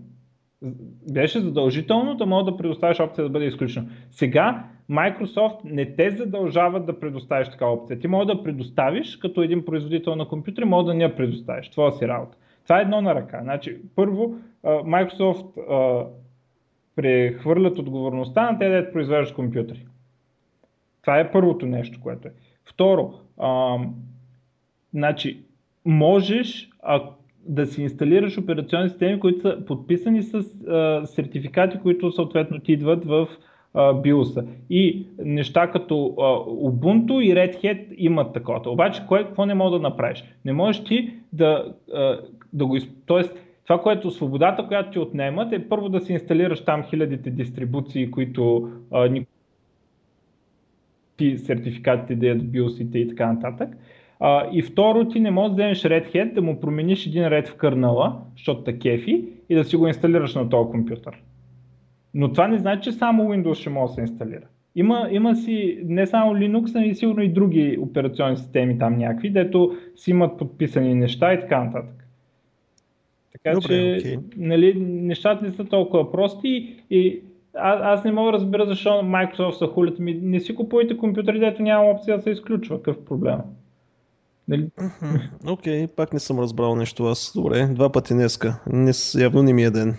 [1.13, 3.87] Беше задължително да мога да предоставиш опция да бъде изключено.
[4.11, 7.99] Сега Microsoft не те задължава да предоставиш такава опция.
[7.99, 11.69] Ти може да предоставиш като един производител на компютри, може да не я предоставиш.
[11.69, 12.37] Това си работа.
[12.63, 13.39] Това е едно на ръка.
[13.43, 15.45] Значи, първо, Microsoft
[16.95, 19.85] прехвърлят отговорността на те да произвеждат компютри.
[21.01, 22.31] Това е първото нещо, което е.
[22.65, 23.77] Второ, а,
[24.93, 25.43] значи,
[25.85, 27.03] можеш а,
[27.45, 30.33] да си инсталираш операционни системи, които са подписани с
[30.67, 33.27] а, сертификати, които съответно ти идват в
[33.75, 34.47] BIOS.
[34.69, 35.93] И неща като
[36.47, 38.71] Ubuntu и Red Hat имат такова.
[38.71, 40.23] Обаче, кое, какво не мога да направиш?
[40.45, 41.73] Не можеш ти да,
[42.53, 42.77] да го...
[43.05, 43.33] Тоест,
[43.63, 48.71] това, което свободата, която ти отнемат е първо да си инсталираш там хилядите дистрибуции, които
[48.91, 49.25] а, ни
[51.17, 53.69] ти сертификатите да ядат биосите и така нататък.
[54.19, 57.47] А, и второ, ти не можеш да вземеш Red Hat, да му промениш един ред
[57.47, 61.21] в кърнала, защото та кефи, и да си го инсталираш на този компютър.
[62.13, 64.45] Но това не значи, че само Windows ще може да се инсталира.
[64.75, 69.29] Има, има си не само Linux, но и сигурно и други операционни системи там някакви,
[69.29, 72.02] дето си имат подписани неща и така нататък.
[73.43, 74.19] Така Добре, че okay.
[74.37, 77.21] нали, нещата не са толкова прости и
[77.55, 80.13] а, аз не мога да разбера защо Microsoft са хулят ми.
[80.13, 82.77] Не си купувайте компютъри, дето няма опция да се изключва.
[82.77, 83.37] Какъв проблем?
[84.47, 84.69] Нали?
[85.47, 87.31] Окей, okay, пак не съм разбрал нещо аз.
[87.35, 88.59] Добре, два пъти днеска.
[88.67, 89.97] Не, явно не ми е ден.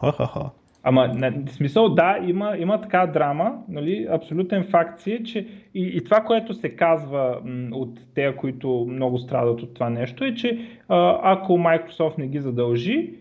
[0.00, 0.50] Ха-ха-ха.
[0.86, 1.12] Ама,
[1.46, 6.04] в смисъл, да, има, има така драма, нали, абсолютен факт си е, че и, и
[6.04, 10.58] това, което се казва м, от те, които много страдат от това нещо, е, че
[10.88, 13.14] а, ако Microsoft не ги задължи,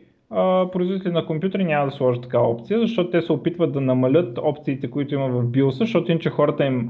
[0.72, 4.91] производители на компютри няма да сложат такава опция, защото те се опитват да намалят опциите,
[4.91, 6.89] които има в BIOS, защото иначе хората им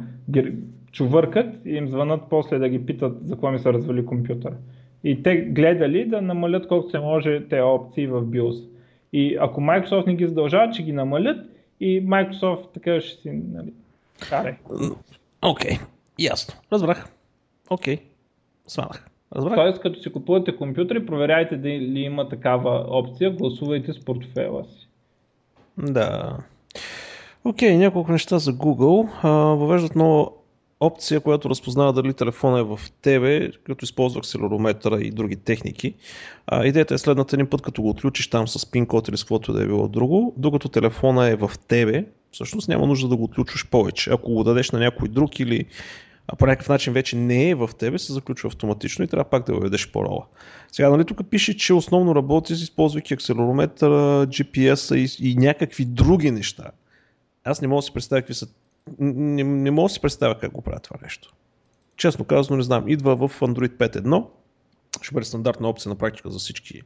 [0.91, 4.53] чувъркат и им звънат после да ги питат за какво ми се развали компютър.
[5.03, 8.72] И те гледали да намалят колкото се може тези опции в BIOS.
[9.13, 11.37] И ако Microsoft не ги задължава, че ги намалят
[11.79, 13.73] и Microsoft така ще си, нали,
[14.29, 14.55] карай.
[15.41, 15.79] Окей, okay.
[16.19, 16.53] ясно.
[16.73, 17.07] Разбрах.
[17.69, 18.01] Окей, okay.
[18.67, 19.07] сванах.
[19.35, 19.55] Разбрах.
[19.55, 24.87] Тоест, като си купувате компютри, проверяйте дали има такава опция, гласувайте с портфела си.
[25.77, 26.37] Да.
[27.45, 29.09] Окей, okay, няколко неща за Google.
[29.55, 30.29] Въвеждат нова
[30.85, 35.93] опция, която разпознава дали телефона е в тебе, като използва акселерометъра и други техники.
[36.47, 39.23] А, идеята е следната един път, като го отключиш там с пин код или с
[39.23, 43.23] каквото да е било друго, докато телефона е в тебе, всъщност няма нужда да го
[43.23, 44.11] отключваш повече.
[44.11, 45.65] Ако го дадеш на някой друг или
[46.27, 49.45] а по някакъв начин вече не е в тебе, се заключва автоматично и трябва пак
[49.45, 50.25] да въведеш парола.
[50.71, 56.71] Сега, нали тук пише, че основно работи, използвайки акселерометъра, GPS и, и някакви други неща.
[57.43, 58.47] Аз не мога да си представя какви са.
[58.99, 61.33] Не, не мога да си представя как го правят това нещо.
[61.97, 62.87] Честно казано, не знам.
[62.87, 64.25] Идва в Android 5.1.
[65.01, 66.81] Ще бъде стандартна опция на практика за всички,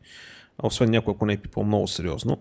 [0.63, 2.37] освен някой, ако не е пипал много сериозно.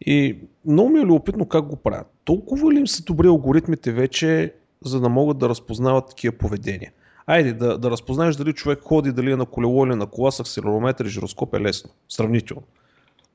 [0.00, 2.06] И много ми е любопитно как го правят.
[2.24, 4.54] Толкова ли им са добри алгоритмите вече,
[4.84, 6.92] за да могат да разпознават такива поведения.
[7.26, 10.40] Айде, да, да разпознаеш дали човек ходи, дали е на колело или на кола с
[10.40, 12.62] акселерометър и жироскоп е лесно, сравнително.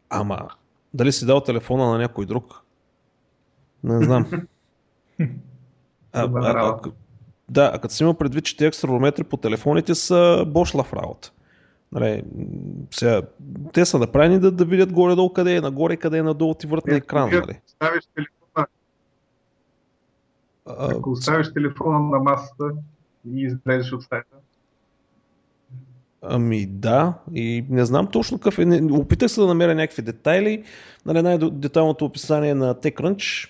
[0.10, 0.50] Ама,
[0.94, 2.64] дали си дал телефона на някой друг?
[3.84, 4.48] Не знам.
[6.14, 6.92] А, а, а,
[7.50, 11.32] да, а като си има предвид, че тези акселерометри по телефоните са бошлав работа.
[11.92, 12.24] Нали,
[12.92, 13.22] сега,
[13.74, 16.88] те са направени да, да видят горе-долу къде е нагоре, къде е надолу ти върт
[16.88, 17.30] на екран.
[17.30, 17.60] Нали.
[17.68, 18.04] Ставиш
[20.66, 22.64] ако оставиш телефона на масата
[23.34, 24.36] и излезеш от стаята.
[26.22, 28.82] Ами да, и не знам точно какъв е.
[28.92, 30.64] Опитах се да намеря някакви детайли.
[31.06, 33.50] Нали, най-детайлното описание на TechCrunch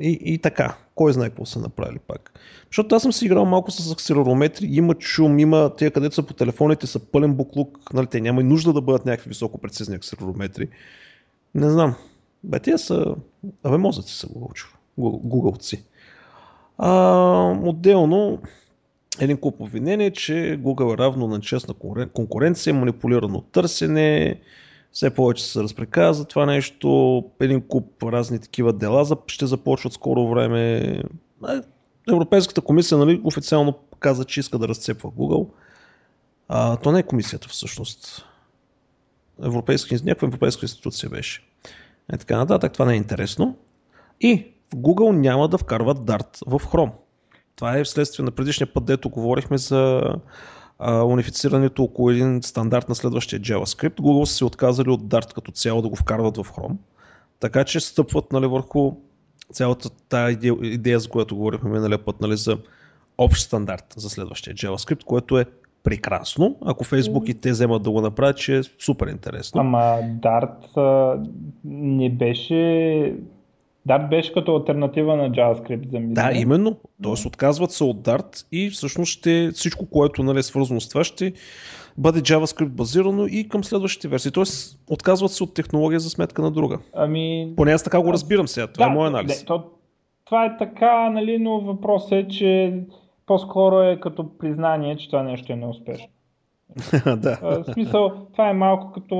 [0.00, 0.76] и, и така.
[0.94, 2.40] Кой знае какво са направили пак.
[2.66, 6.34] Защото аз съм си играл малко с акселерометри, има шум, има тези където са по
[6.34, 10.68] телефоните са пълен буклук, нали, те няма и нужда да бъдат някакви високо прецизни акселерометри.
[11.54, 11.94] Не знам.
[12.44, 13.14] Бе, те са...
[13.62, 14.28] Абе, мозъци са
[14.98, 15.84] гугълци.
[17.62, 18.38] Отделно,
[19.20, 20.32] един куп обвинение, че
[20.62, 21.74] Google е равно на честна
[22.14, 24.40] конкуренция, манипулирано търсене,
[24.96, 30.82] все повече се разпреказва това нещо, един куп разни такива дела ще започват скоро време.
[32.08, 35.48] Европейската комисия нали, официално каза, че иска да разцепва Google.
[36.48, 38.24] А, то не е комисията всъщност.
[39.42, 41.42] Европейска, някаква европейска институция беше.
[42.12, 43.56] Е така нататък, това не е интересно.
[44.20, 46.92] И Google няма да вкарват Dart в Chrome.
[47.56, 50.02] Това е вследствие на предишния път, дето говорихме за
[50.80, 54.00] унифицирането около един стандарт на следващия JavaScript.
[54.00, 56.76] Google са се отказали от Dart като цяло да го вкарват в Chrome.
[57.40, 58.92] Така че стъпват нали, върху
[59.52, 62.58] цялата тази идея, за която говорихме миналия път, нали, за
[63.18, 65.44] общ стандарт за следващия JavaScript, което е
[65.82, 66.56] прекрасно.
[66.64, 69.60] Ако Facebook и те вземат да го направят, че е супер интересно.
[69.60, 71.20] Ама Dart
[71.64, 73.14] не беше
[73.86, 76.76] Dart беше като альтернатива на JavaScript за Да, именно.
[77.02, 81.04] Тоест отказват се от Dart и всъщност ще, всичко, което нали, е свързано с това,
[81.04, 81.32] ще
[81.98, 84.32] бъде JavaScript базирано и към следващите версии.
[84.32, 86.78] Тоест отказват се от технология за сметка на друга.
[86.94, 87.52] Ами...
[87.56, 88.66] Поне аз така го разбирам сега.
[88.66, 89.40] Това е да, е мой анализ.
[89.40, 89.64] Не, то,
[90.24, 92.80] това е така, нали, но въпросът е, че
[93.26, 96.06] по-скоро е като признание, че това нещо е неуспешно.
[97.16, 97.38] да.
[97.42, 99.16] В смисъл, това е малко като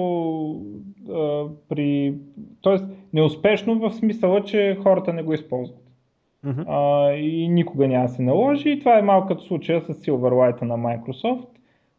[1.11, 2.15] а, при...
[2.61, 5.87] Тоест, неуспешно в смисъла, че хората не го използват.
[6.47, 6.65] Uh-huh.
[6.69, 8.71] А, и никога няма да се наложи.
[8.71, 11.47] И това е малко като случая с Silverlight на Microsoft.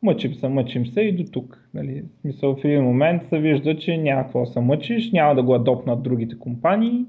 [0.01, 1.69] Мъчим се, мъчим се и до тук.
[1.73, 2.03] Нали?
[2.17, 5.43] В смисъл, в един момент се вижда, че няма какво да се мъчиш, няма да
[5.43, 7.05] го адопнат другите компании.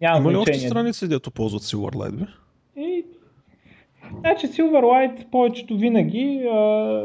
[0.00, 2.24] Няма Има ли още страници, дето ползват Silverlight, бе?
[2.82, 3.04] И...
[4.20, 7.04] Значи Silverlight повечето винаги а,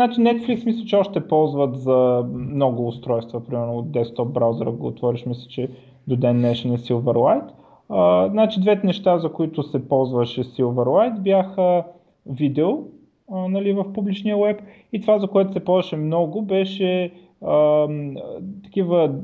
[0.00, 5.26] Значи Netflix мисля, че още ползват за много устройства, примерно от десктоп браузъра го отвориш,
[5.26, 5.68] мисля, че
[6.08, 7.44] до ден днешен е Silverlight.
[7.90, 11.84] Uh, значи двете неща, за които се ползваше Silverlight бяха
[12.26, 18.22] видео uh, нали, в публичния веб и това, за което се ползваше много, беше uh,
[18.64, 19.14] такива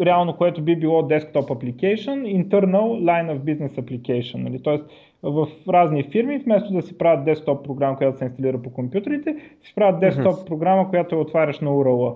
[0.00, 4.42] реално, което би било desktop application, internal line of business application.
[4.42, 4.62] Нали?
[4.62, 4.84] Тоест,
[5.24, 9.72] в разни фирми, вместо да си правят десктоп програма, която се инсталира по компютрите, си
[9.74, 12.14] правят десктоп програма, която я отваряш на URL.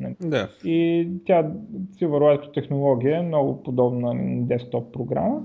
[0.00, 0.14] Нали?
[0.20, 0.48] Да.
[0.64, 1.50] И тя,
[2.00, 5.40] Silverlight като технология е много подобна на десктоп програма.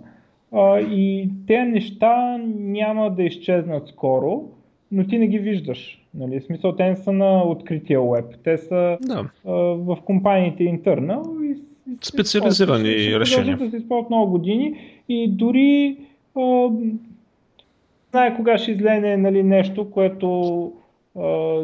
[0.51, 4.43] А, и те неща няма да изчезнат скоро,
[4.91, 6.05] но ти не ги виждаш.
[6.13, 6.39] Нали?
[6.39, 8.25] В смисъл, те не са на открития веб.
[8.43, 9.29] Те са Да.
[9.45, 11.55] а, в компаниите интернал и,
[12.01, 13.57] Специализирани решения.
[13.57, 14.75] да се използват много години
[15.09, 15.97] и дори
[18.11, 20.71] знае кога ще излезе нали, нещо, което
[21.19, 21.61] а,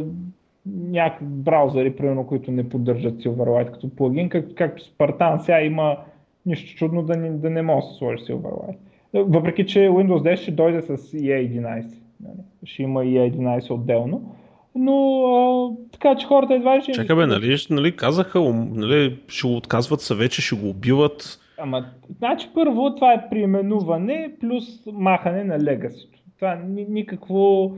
[0.65, 5.97] някакви браузъри, примерно, които не поддържат Silverlight като плагин, как, както Spartan сега има
[6.45, 8.77] нищо чудно да не, да не може да се сложи Silverlight.
[9.13, 11.85] Въпреки, че Windows 10 ще дойде с EA11.
[12.19, 12.37] Нали?
[12.63, 14.35] Ще има EA11 отделно.
[14.75, 16.91] Но а, така, че хората едва ще...
[16.91, 18.39] Чакай бе, нали, нали казаха,
[18.73, 21.39] нали, ще го отказват са вече, ще го убиват.
[21.57, 21.85] Ама,
[22.17, 26.19] значи първо това е преименуване плюс махане на легасито.
[26.35, 27.71] Това ни, никакво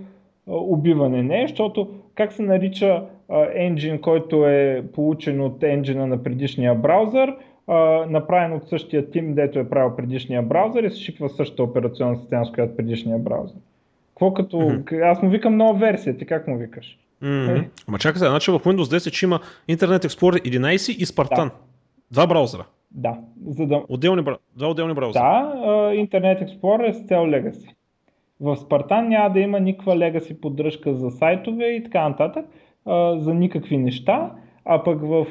[0.48, 3.04] убиване не е, защото как се нарича
[3.54, 7.36] енджин, който е получен от енджина на предишния браузър,
[8.10, 12.46] направен от същия тим, дето е правил предишния браузър и се шипва същата операционна система,
[12.46, 13.58] с която предишния браузър.
[14.10, 14.60] Какво като...
[14.60, 15.04] Мгм.
[15.04, 16.98] Аз му викам нова версия, ти как му викаш?
[17.22, 17.56] М-м.
[17.56, 17.70] Е.
[17.88, 21.36] Ама чакай сега, значи в Windows 10 ще има Internet Explorer 11 и Spartan.
[21.36, 21.52] Да.
[22.12, 22.66] Два браузъра.
[22.92, 23.18] Да,
[23.48, 24.22] за да, Отделни.
[24.56, 25.24] Два отделни браузъра.
[25.24, 25.60] Да,
[25.96, 27.74] Internet Explorer е с цел Legacy.
[28.40, 32.46] В Spartan няма да има никаква Legacy поддръжка за сайтове и така нататък,
[33.18, 34.32] за никакви неща,
[34.66, 35.26] а пък в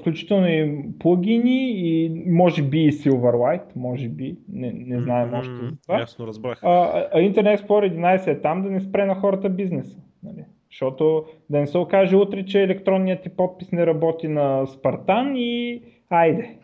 [0.00, 5.54] включително и плагини и може би и Silverlight, може би, не, не знаем М-м, още
[5.54, 6.00] за това.
[6.00, 6.60] Ясно, разбрах.
[6.62, 9.98] А, а Internet Explorer 11 е там да не спре на хората бизнеса.
[10.22, 10.44] Нали?
[10.70, 15.82] Защото да не се окаже утре, че електронният ти подпис не работи на Spartan и
[16.10, 16.58] айде.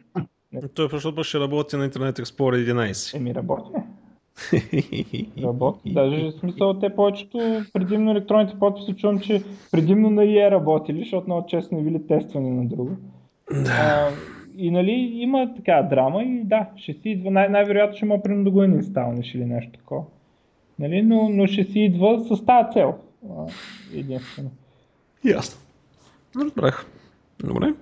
[0.75, 3.17] Той защото ще работи на Internet Explorer 11.
[3.17, 3.71] Еми работи.
[5.43, 5.93] Работи.
[5.93, 9.43] Даже в смисъл те повечето предимно електронните подписи чувам, че
[9.73, 12.97] предимно на IE работили, защото много често не били тествани на друго.
[13.69, 14.09] А,
[14.57, 18.45] и нали има така драма и да, ще си идва, най- най-вероятно ще има примерно
[18.45, 20.03] да го инсталниш или нещо такова.
[20.79, 21.03] Нали?
[21.03, 22.95] Но, но ще си идва с тази цел.
[23.95, 24.51] Единствено.
[25.25, 25.61] Ясно.
[26.37, 26.87] Разбрах.
[27.45, 27.75] Добре.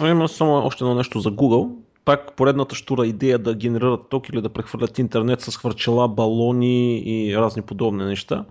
[0.00, 1.70] Има само още едно нещо за Google.
[2.04, 7.36] Пак поредната штура идея да генерират ток или да прехвърлят интернет с хвърчела, балони и
[7.36, 8.44] разни подобни неща.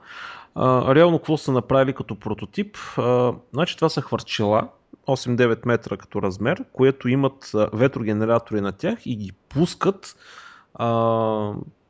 [0.56, 2.78] А, реално какво са направили като прототип?
[2.98, 4.68] А, значи това са хвърчела,
[5.08, 10.16] 8-9 метра като размер, което имат ветрогенератори на тях и ги пускат
[10.74, 10.88] а,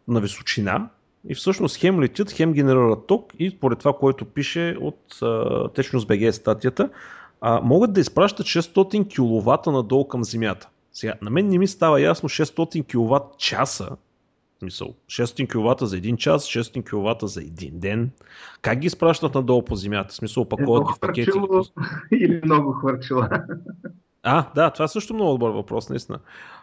[0.08, 0.90] на височина
[1.30, 5.20] и всъщност хем летят, хем генерират ток и според това, което пише от
[5.74, 6.90] Течност БГ статията,
[7.42, 10.70] а, могат да изпращат 600 кВт надолу към Земята.
[10.94, 13.90] Сега, на мен не ми става ясно 600 кВт часа,
[14.56, 18.12] в смисъл, 600 кВт за един час, 600 кВт за един ден.
[18.62, 20.10] Как ги изпращат надолу по Земята?
[20.10, 21.32] В смисъл, опаковат ги в пакети.
[22.12, 23.30] или много хвърчила.
[24.24, 26.20] А, да, това е също много добър въпрос, наистина.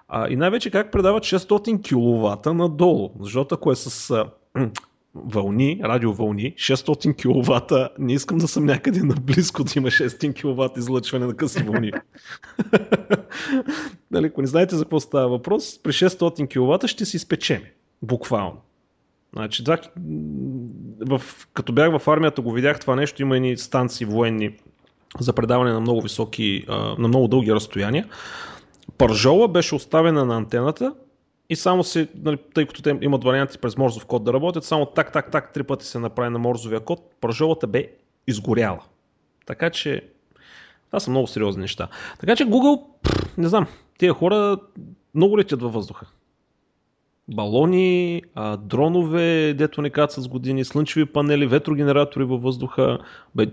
[0.08, 4.24] А, и най-вече как предават 600 кВт надолу, защото ако е с
[5.14, 11.26] вълни, радиовълни, 600 кВт, не искам да съм някъде наблизко да има 600 кВт излъчване
[11.26, 11.92] на къси вълни.
[14.10, 17.62] нали, ако не знаете за какво става въпрос, при 600 кВт ще си изпечем.
[18.02, 18.56] Буквално.
[19.32, 19.78] Значи, два,
[21.06, 21.22] в,
[21.54, 24.56] като бях в армията го видях това нещо, има едни станции военни
[25.20, 26.64] за предаване на много високи,
[26.98, 28.08] на много дълги разстояния.
[28.98, 30.94] Пържола беше оставена на антената
[31.52, 34.86] и само се, нали, тъй като те имат варианти през морзов код да работят, само
[34.86, 37.92] так, так, так, три пъти се направи на морзовия код, пържолата бе
[38.26, 38.80] изгоряла.
[39.46, 40.02] Така че
[40.86, 41.88] това са много сериозни неща.
[42.20, 43.66] Така че Google, пф, не знам,
[43.98, 44.58] тия хора
[45.14, 46.06] много летят във въздуха.
[47.28, 52.98] Балони, а, дронове, дето не кацат с години, слънчеви панели, ветрогенератори във въздуха.
[53.34, 53.46] Бе,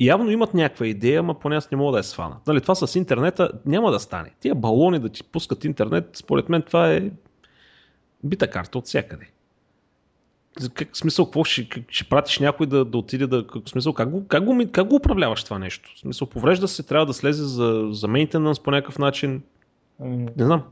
[0.00, 2.36] явно имат някаква идея, ама поне аз не мога да я свана.
[2.46, 4.34] Нали, това с интернета няма да стане.
[4.40, 7.10] Тия балони да ти пускат интернет, според мен това е
[8.26, 9.26] бита карта от всякъде.
[10.74, 13.46] Как, смисъл, какво ще, ще пратиш някой да, да отиде да...
[13.46, 15.90] Как, смисъл, как го, как, го, как го управляваш това нещо?
[15.96, 19.42] В смисъл, поврежда се, трябва да слезе за, за мейнтенанс по някакъв начин.
[20.00, 20.62] Ами, Не знам.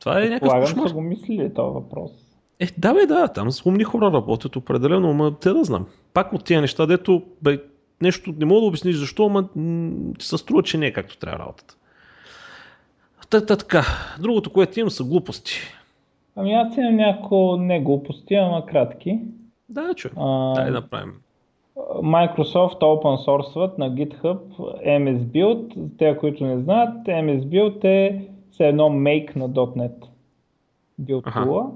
[0.00, 0.90] Това е някакъв кошмар.
[0.90, 2.10] го мислили този въпрос.
[2.60, 5.86] Е, да бе, да, там с умни хора работят определено, ама те да знам.
[6.12, 7.62] Пак от тия неща, дето бе,
[8.00, 9.48] нещо не мога да обясниш защо, ама
[10.18, 11.76] ти се струва, че не е както трябва работата.
[13.30, 13.84] Та, та, така.
[14.20, 15.52] Другото, което имам са глупости.
[16.36, 19.20] Ами аз имам няколко не глупости, ама кратки.
[19.68, 20.08] Да, чу.
[20.16, 21.12] А, Дай да направим.
[21.94, 24.38] Microsoft open source на GitHub
[24.86, 25.78] MS Build.
[25.78, 30.06] За те, които не знаят, MS Build е все едно make на .NET
[31.00, 31.70] build tool,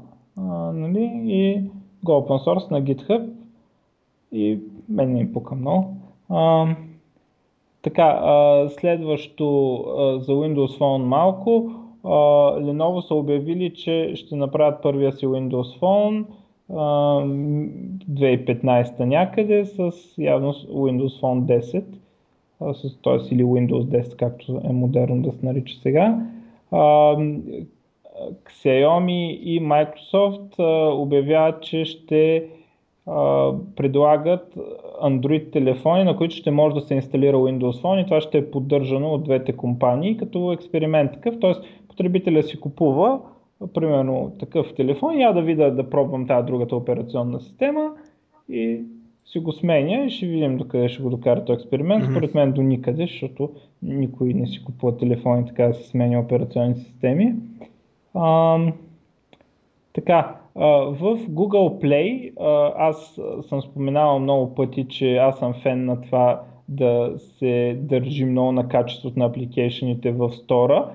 [0.73, 1.11] нали?
[1.25, 1.63] и
[2.05, 3.31] го open source на GitHub
[4.33, 5.97] и мен не ми пука много.
[6.31, 6.67] А,
[7.83, 11.73] Така, а, следващо а, за Windows Phone малко.
[12.09, 12.13] А,
[12.61, 16.25] Lenovo са обявили, че ще направят първия си Windows Phone
[16.71, 21.85] 2015 някъде с явно Windows Phone 10,
[23.05, 23.19] т.е.
[23.35, 26.19] или Windows 10, както е модерно да се нарича сега.
[28.45, 30.59] Xiaomi и Microsoft
[30.95, 32.45] обявяват, че ще
[33.77, 34.55] предлагат
[35.03, 38.51] Android телефони, на които ще може да се инсталира Windows Phone и това ще е
[38.51, 41.53] поддържано от двете компании като експеримент такъв, т.е.
[41.99, 43.21] потребителя си купува
[43.75, 47.91] примерно такъв телефон, я да видя да пробвам тази другата операционна система
[48.49, 48.81] и
[49.25, 52.05] си го сменя и ще видим докъде ще го докара този експеримент.
[52.05, 52.11] Mm-hmm.
[52.11, 53.51] Според мен до никъде, защото
[53.83, 57.35] никой не си купува телефони така да се сменя операционни системи.
[58.15, 58.59] А,
[59.93, 62.33] така, в Google Play
[62.77, 68.53] аз съм споменавал много пъти, че аз съм фен на това да се държи много
[68.53, 70.91] на качеството на апликейшените в стора.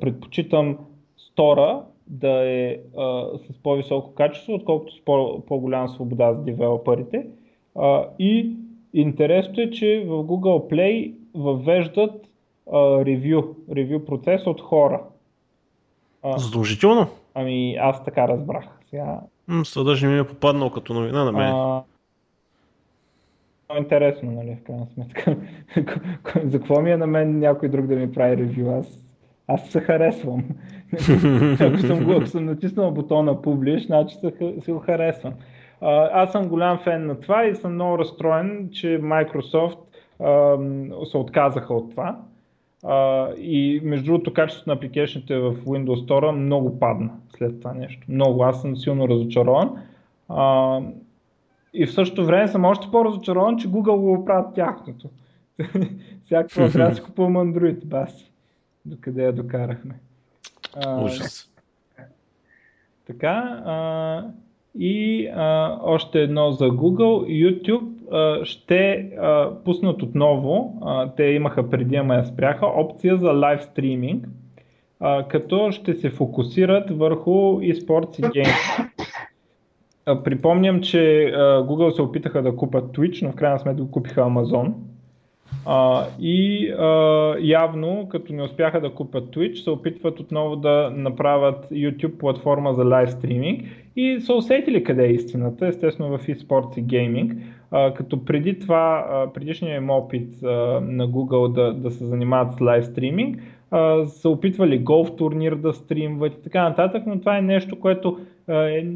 [0.00, 0.78] Предпочитам
[1.16, 7.26] стора да е а, с по-високо качество, отколкото с по- по-голяма свобода за девелоперите.
[7.76, 8.56] А, и
[8.94, 12.26] интересното е, че в Google Play въвеждат
[13.06, 13.42] ревю,
[13.72, 15.02] ревю процес от хора.
[16.22, 17.06] А, Задължително?
[17.34, 18.64] Ами аз така разбрах.
[18.90, 19.20] Сега...
[19.76, 21.52] Даже ми е попаднал като новина на мен.
[21.52, 21.82] А,
[23.78, 25.36] интересно, нали, в крайна сметка.
[26.44, 28.70] За какво ми е на мен някой друг да ми прави ревю?
[28.70, 29.07] Аз,
[29.48, 30.44] аз се харесвам.
[31.60, 35.32] ако, съм го, съм натиснал бутона Publish, значи се, се го харесвам.
[36.12, 39.78] Аз съм голям фен на това и съм много разстроен, че Microsoft
[40.20, 40.56] а,
[41.06, 42.18] се отказаха от това.
[42.84, 48.06] А, и между другото, качеството на апликейшните в Windows Store много падна след това нещо.
[48.08, 48.44] Много.
[48.44, 49.70] Аз съм силно разочарован.
[50.28, 50.80] А,
[51.74, 55.08] и в същото време съм още по-разочарован, че Google го правят тяхното.
[56.24, 58.27] Всяко трябва да си купувам Android, баси.
[58.88, 59.94] Докъде я докарахме.
[60.76, 61.50] А, Ужас.
[63.06, 63.62] Така.
[63.64, 64.24] А,
[64.78, 67.46] и а, още едно за Google.
[67.48, 73.32] YouTube а, ще а, пуснат отново, а, те имаха преди, ама я спряха, опция за
[73.32, 74.28] лайв стриминг,
[75.00, 77.30] а, като ще се фокусират върху
[77.60, 78.54] eSports и гейм.
[80.24, 84.72] Припомням, че а, Google се опитаха да купат Twitch, но в крайна сметка купиха Amazon.
[85.66, 91.70] А, и а, явно, като не успяха да купят Twitch, се опитват отново да направят
[91.70, 93.62] YouTube платформа за лайв стриминг
[93.96, 97.32] и са усетили къде е истината, естествено в eSports и гейминг.
[97.70, 100.46] А, като преди това, а, предишният им опит а,
[100.80, 103.42] на Google да, да се занимават с лайв стриминг,
[104.06, 108.86] са опитвали голф турнир да стримват и така нататък, но това е нещо, което е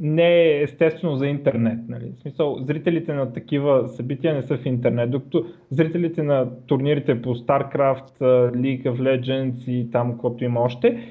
[0.00, 1.78] не е естествено за интернет.
[1.88, 2.12] Нали?
[2.16, 7.34] В смисъл, зрителите на такива събития не са в интернет, докато зрителите на турнирите по
[7.34, 8.20] StarCraft,
[8.54, 11.08] League of Legends и там, каквото има още,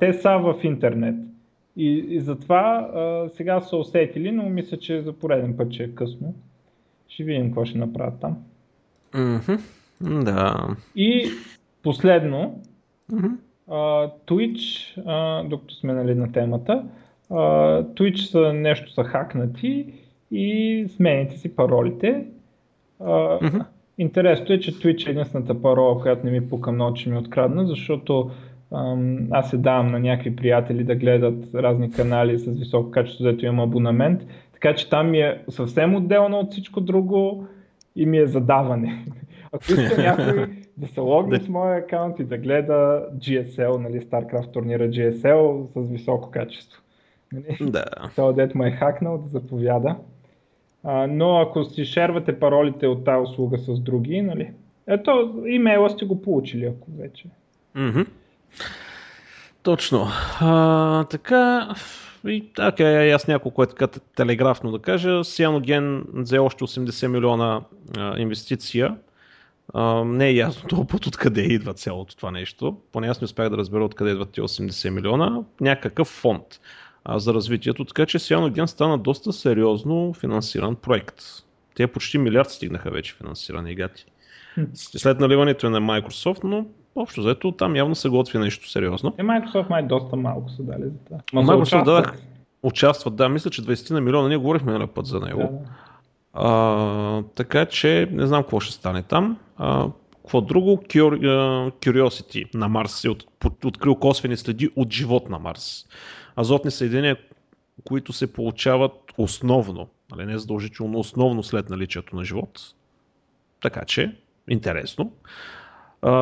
[0.00, 1.14] те са в интернет.
[1.76, 5.94] И, и затова а, сега са усетили, но мисля, че за пореден път ще е
[5.94, 6.34] късно.
[7.08, 8.36] Ще видим какво ще направят там.
[9.12, 9.60] Mm-hmm.
[10.24, 10.68] Да.
[10.96, 11.30] И
[11.82, 12.62] последно,
[13.12, 13.36] mm-hmm.
[13.68, 16.84] а, Twitch, а, докато сме нали, на темата,
[17.30, 19.86] Twitch са нещо са хакнати
[20.30, 22.24] и смените си паролите.
[23.00, 23.64] Mm-hmm.
[23.98, 27.18] Интересното е, че Twitch е единствената парола, която не ми пука много, че ми е
[27.18, 28.30] открадна, защото
[29.30, 33.60] аз се давам на някакви приятели да гледат разни канали с високо качество, дето имам
[33.60, 34.26] абонамент.
[34.52, 37.46] Така че там ми е съвсем отделно от всичко друго
[37.96, 39.04] и ми е задаване.
[39.52, 40.46] Ако иска някой
[40.76, 45.90] да се логне с моя аккаунт и да гледа GSL, нали, StarCraft турнира GSL с
[45.90, 46.82] високо качество.
[47.36, 47.70] Нали?
[47.70, 47.84] Да.
[48.16, 49.96] Това дет му е хакнал да заповяда.
[50.84, 54.50] А, но ако си шервате паролите от тази услуга с други, нали?
[54.86, 57.24] Ето, имейла сте го получили, ако вече.
[57.76, 58.06] Mm-hmm.
[59.62, 60.06] Точно.
[60.40, 61.74] А, така,
[62.26, 65.08] и okay, аз няколко е така телеграфно да кажа.
[65.08, 67.62] Cyanogen взе още 80 милиона
[67.98, 68.96] а, инвестиция.
[69.74, 72.76] А, не е ясно този път откъде идва цялото това нещо.
[72.92, 75.42] Поне аз не успях да разбера откъде идват тези 80 милиона.
[75.60, 76.44] Някакъв фонд
[77.08, 81.22] а, за развитието, така че Cyanogen стана доста сериозно финансиран проект.
[81.74, 84.06] Те почти милиард стигнаха вече финансирани гати.
[84.74, 89.14] След наливането е на Microsoft, но общо взето там явно се готви нещо сериозно.
[89.18, 91.18] Е, Microsoft май доста малко са дали за това.
[91.32, 92.18] Ма Microsoft дадах,
[92.62, 95.40] участват, да, мисля, че 20 на милиона, ние говорихме на път за него.
[95.40, 95.58] Да, да.
[96.32, 99.38] А, така че не знам какво ще стане там.
[99.56, 100.82] А, какво друго?
[100.88, 103.24] Curiosity на Марс е от,
[103.64, 105.86] открил косвени следи от живот на Марс
[106.36, 107.16] азотни съединения,
[107.84, 112.60] които се получават основно, нали, не задължително, основно след наличието на живот.
[113.62, 114.16] Така че,
[114.48, 115.12] интересно.
[116.02, 116.12] А,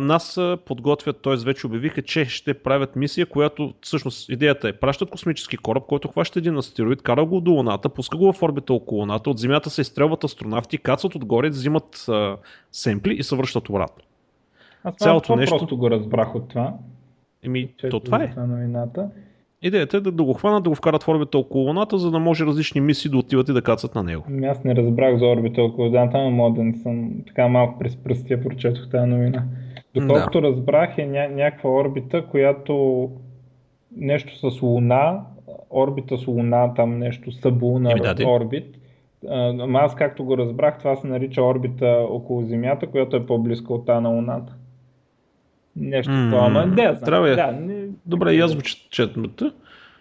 [0.00, 1.36] нас подготвят, т.е.
[1.36, 6.38] вече обявиха, че ще правят мисия, която всъщност идеята е пращат космически кораб, който хваща
[6.38, 9.80] един астероид, кара го до Луната, пуска го в орбита около Луната, от Земята се
[9.80, 12.36] изстрелват астронавти, кацат отгоре, взимат а,
[12.72, 14.04] семпли и се връщат обратно.
[14.84, 15.58] Аз Цялото нещо...
[15.58, 16.74] просто го разбрах от това.
[17.42, 18.34] Еми, то това е.
[18.36, 19.10] Новината.
[19.66, 22.18] Идеята е да, да го хванат, да го вкарат в орбита около Луната, за да
[22.18, 24.24] може различни мисии да отиват и да кацат на него.
[24.28, 28.42] Ами аз не разбрах за орбита около Луната, но моден съм така малко през пръстия
[28.42, 29.44] прочетох тази новина.
[29.94, 30.48] Доколкото да.
[30.48, 33.10] разбрах е ня- някаква орбита, която
[33.96, 35.20] нещо с Луна,
[35.70, 38.66] орбита с Луна, там нещо съблунар да, орбит.
[39.30, 43.86] Ама аз както го разбрах, това се нарича орбита около Земята, която е по-близка от
[43.86, 44.54] тази на Луната.
[45.76, 46.96] Нещо такова, ама не знам.
[46.96, 47.34] Здраве.
[47.34, 47.86] Да, не...
[48.06, 49.52] Добре, и аз го четмата.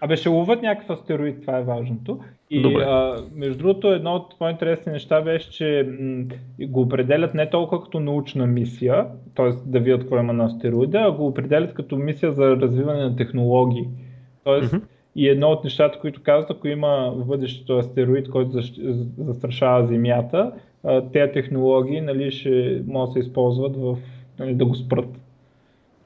[0.02, 2.20] Абе ще ловят някакъв астероид, това е важното.
[2.50, 2.84] И Добре.
[2.84, 6.24] а, между другото, едно от по-интересни неща беше, че м-
[6.68, 9.06] го определят не толкова като научна мисия,
[9.36, 9.50] т.е.
[9.66, 13.88] да видят какво има на астероида, а го определят като мисия за развиване на технологии.
[14.44, 14.82] Тоест, mm-hmm.
[15.16, 18.62] и едно от нещата, които казват, ако има в бъдещето астероид, който
[19.18, 20.52] застрашава Земята,
[21.14, 23.98] тези технологии нали, ще могат да се използват в,
[24.40, 25.23] нали, да го спрат.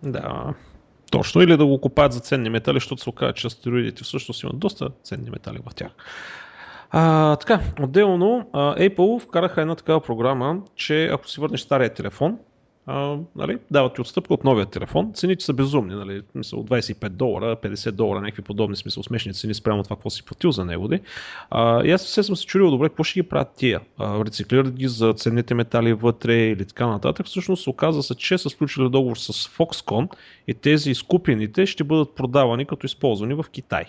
[0.04, 0.54] Да,
[1.12, 1.42] точно.
[1.42, 4.90] Или да го купаят за ценни метали, защото се оказа, че астероидите всъщност имат доста
[5.04, 5.92] ценни метали в тях.
[6.92, 12.38] А, така, отделно Apple вкараха една такава програма, че ако си върнеш стария телефон,
[12.90, 15.14] а, нали, дават ти отстъпка от новия телефон.
[15.14, 19.84] Цените са безумни, нали, мисъл, 25 долара, 50 долара, някакви подобни смисъл, смешни цени спрямо
[19.84, 20.90] това, какво си платил за него.
[21.50, 23.82] А, и аз все съм се чудил, добре, какво ще ги правят тия?
[23.98, 27.26] А, рециклират ги за ценните метали вътре или така нататък.
[27.26, 30.10] Всъщност оказа се, че са сключили договор с Foxconn
[30.48, 33.86] и тези изкупените ще бъдат продавани като използвани в Китай.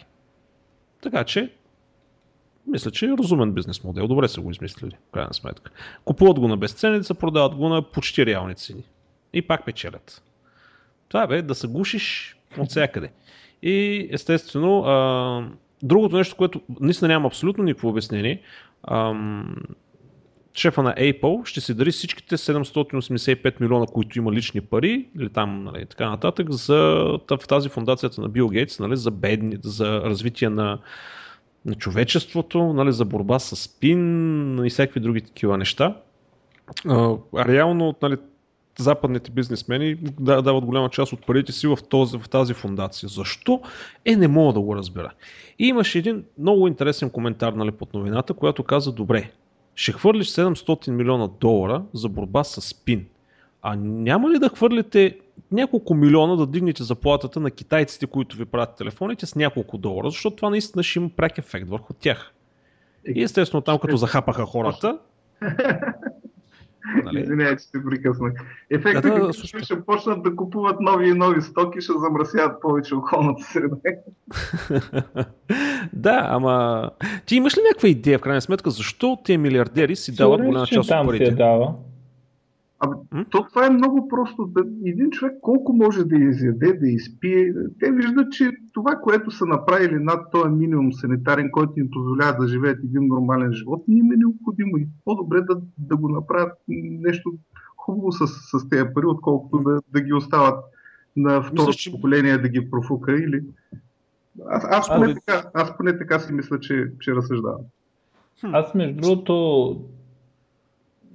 [1.03, 1.51] Така че
[2.69, 4.09] мисля, че е разумен бизнес модел.
[4.09, 5.71] Добре са го измислили, в крайна сметка.
[6.05, 8.85] Купуват го на безценица, продават го на почти реални цени.
[9.33, 10.23] И пак печелят.
[11.09, 13.11] Това бе да се гушиш от всякъде.
[13.63, 15.49] И естествено, а,
[15.83, 18.43] другото нещо, което наистина няма абсолютно никакво обяснение,
[18.83, 19.15] а,
[20.55, 25.65] шефа на Apple ще си дари всичките 785 милиона, които има лични пари, или там,
[25.65, 26.77] нали, така нататък, за,
[27.31, 30.79] в тази фундацията на Бил Гейтс, нали, за бедни, за развитие на
[31.69, 35.97] на човечеството, нали, за борба с спин и всякакви други такива неща.
[36.87, 38.17] А, реално нали,
[38.79, 43.09] западните бизнесмени дават голяма част от парите си в, този, в тази фундация.
[43.09, 43.61] Защо?
[44.05, 45.13] Е, не мога да го разбера.
[45.59, 49.31] И имаше един много интересен коментар нали, под новината, която каза, добре,
[49.75, 53.07] ще хвърлиш 700 милиона долара за борба с спин.
[53.63, 55.19] А няма ли да хвърлите
[55.53, 60.37] няколко милиона да дигнете заплатата на китайците, които ви правят телефоните с няколко долара, защото
[60.37, 62.33] това наистина ще има прак ефект върху тях.
[63.15, 64.99] И естествено там като захапаха хората,
[67.05, 67.21] Нали?
[67.21, 68.33] Извинявай, че се прекъснах.
[68.71, 72.95] Ефектът да, да, да, ще почнат да купуват нови и нови стоки, ще замърсяват повече
[72.95, 73.77] околната среда.
[75.93, 76.91] да, ама
[77.27, 80.91] ти имаш ли някаква идея в крайна сметка, защо тези милиардери си дават голяма част
[80.91, 81.27] от парите?
[81.27, 81.75] Се дава.
[82.81, 82.91] А,
[83.31, 84.47] то това е много просто.
[84.47, 87.55] Да, един човек колко може да изяде, да изпие.
[87.81, 92.49] Те виждат, че това, което са направили над този минимум санитарен, който им позволява да
[92.49, 94.77] живеят един нормален живот, не им е необходимо.
[94.77, 97.33] И по-добре да, да го направят нещо
[97.77, 100.65] хубаво с, с тези пари, отколкото да, да ги остават
[101.17, 101.91] на второто че...
[101.91, 103.13] поколение да ги профука.
[103.13, 103.43] Или...
[104.49, 107.61] Аз, аз, поне, а, така, аз поне така си мисля, че, че разсъждавам.
[108.43, 109.77] Аз между другото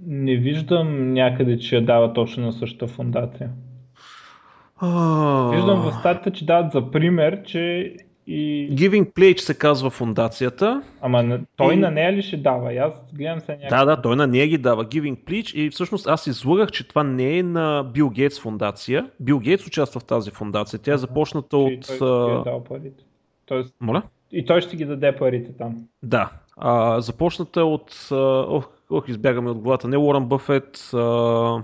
[0.08, 3.50] не виждам някъде, че я дава точно на същата фундация.
[5.54, 7.94] Виждам в статията, че дават за пример, че
[8.28, 8.70] и...
[8.76, 10.84] Giving Pledge се казва фундацията.
[11.02, 11.78] Ама той и...
[11.78, 12.74] на нея ли ще дава?
[12.74, 13.70] аз гледам се някакъв...
[13.70, 14.86] Да, да, той на нея ги дава.
[14.86, 19.10] Giving Pledge и всъщност аз излагах, че това не е на Бил Гейтс фундация.
[19.20, 20.80] Бил Гейтс участва в тази фундация.
[20.80, 21.98] Тя е започната той, от...
[22.00, 23.04] Той е дал парите.
[23.46, 23.76] Тоест...
[23.80, 24.02] Моля?
[24.32, 25.76] И той ще ги даде парите там.
[26.04, 26.30] Да.
[26.58, 28.08] А, започната от...
[28.48, 29.88] Ох, Ох, избягаме от главата.
[29.88, 30.90] Не Уорън Бъфет.
[30.94, 31.64] А...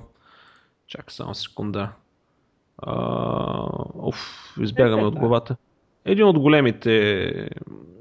[0.87, 1.89] Чакай само секунда.
[2.77, 2.93] А...
[3.99, 5.55] Оф, избягаме от главата.
[6.05, 7.49] Един от големите,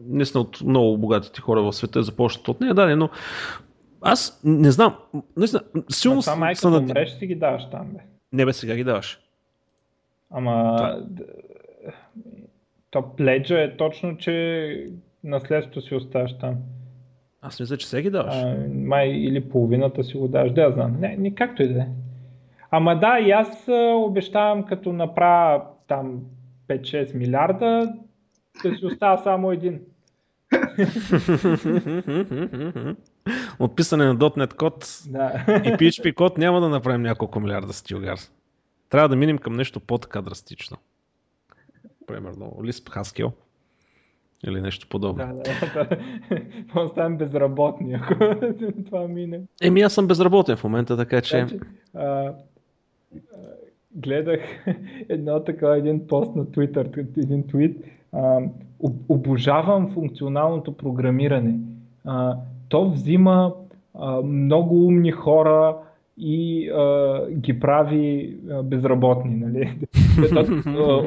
[0.07, 3.11] наистина от много богатите хора в света е започнат от нея, да, но
[4.03, 4.97] аз не знам,
[5.37, 6.39] наистина, силно съм...
[6.39, 6.75] майка съм...
[6.75, 7.99] умреш, си ги даваш там, бе.
[8.33, 9.21] Не бе, сега ги даваш.
[10.31, 10.77] Ама...
[10.77, 11.07] Това...
[12.91, 14.87] То пледжа е точно, че
[15.25, 16.57] наследството си оставаш там.
[17.43, 18.35] Аз мисля, че всеки даваш.
[18.35, 20.97] А, май или половината си го даваш, да я знам.
[21.01, 21.87] Не, не както и да е.
[22.71, 26.21] Ама да, и аз обещавам като направя там
[26.69, 27.93] 5-6 милиарда,
[28.65, 29.81] да си остава само един.
[33.59, 35.45] от писане на .NET код Да.
[35.49, 38.19] и PHP код няма да направим няколко милиарда стилгар.
[38.91, 40.77] Трябва да минем към нещо по-така драстично.
[42.07, 43.33] Примерно Lisp Haskell
[44.47, 45.27] или нещо подобно.
[45.27, 45.97] Да, да.
[46.75, 48.15] Може безработни, ако
[48.87, 49.41] това мине.
[49.63, 51.39] Еми аз съм безработен в момента, така че...
[51.39, 51.61] Значи,
[51.95, 52.33] а,
[53.95, 54.41] гледах
[55.09, 57.85] едно така, един пост на Twitter, един твит.
[58.13, 58.41] А,
[58.81, 61.59] об- обожавам функционалното програмиране.
[62.05, 62.37] А,
[62.69, 63.55] то взима
[63.95, 65.77] а, много умни хора
[66.19, 69.37] и а, ги прави а, безработни.
[69.37, 69.79] Нали?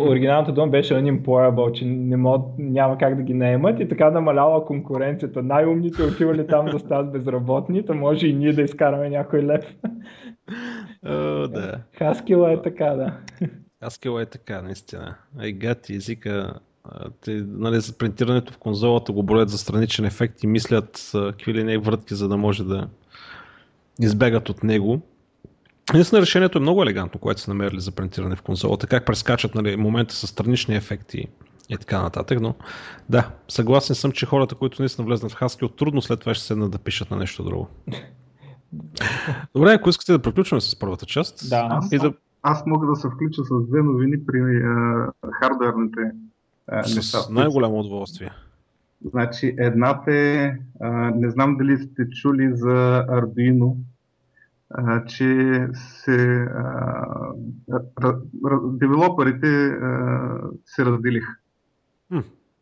[0.09, 4.65] Оригиналната дума беше unemployable, че не мог, няма как да ги наемат и така намаляла
[4.65, 5.43] конкуренцията.
[5.43, 9.75] Най-умните отивали там да стават безработни, то може и ние да изкараме някой лев.
[11.05, 11.79] О, да.
[11.97, 13.17] Хаскила е така, да.
[13.83, 15.15] Haskell е така, наистина.
[15.39, 16.53] Ай гати езика,
[17.21, 21.63] те, нали, за принтирането в конзолата го броят за страничен ефект и мислят какви ли
[21.63, 22.87] не въртки, за да може да
[23.99, 25.01] избегат от него.
[25.93, 28.87] Наистина решението е много елегантно, което са намерили за принтиране в конзолата.
[28.87, 31.27] Как прескачат нали, момента с странични ефекти
[31.69, 32.39] и така нататък.
[32.41, 32.55] Но
[33.09, 36.71] да, съгласен съм, че хората, които наистина влезнат в Haskell, трудно след това ще седнат
[36.71, 37.67] да пишат на нещо друго.
[39.55, 41.49] Добре, ако искате да приключваме с първата част.
[41.49, 41.67] Да.
[41.69, 42.13] Аз, И да,
[42.43, 45.99] аз мога да се включа с две новини при а, хардуерните
[46.67, 47.01] а, неща.
[47.01, 48.31] с най-голямо удоволствие.
[49.05, 53.75] Значи, едната е, а, не знам дали сте чули за Arduino,
[54.69, 57.05] а, че се, а,
[58.63, 61.35] девелоперите а, се разделиха.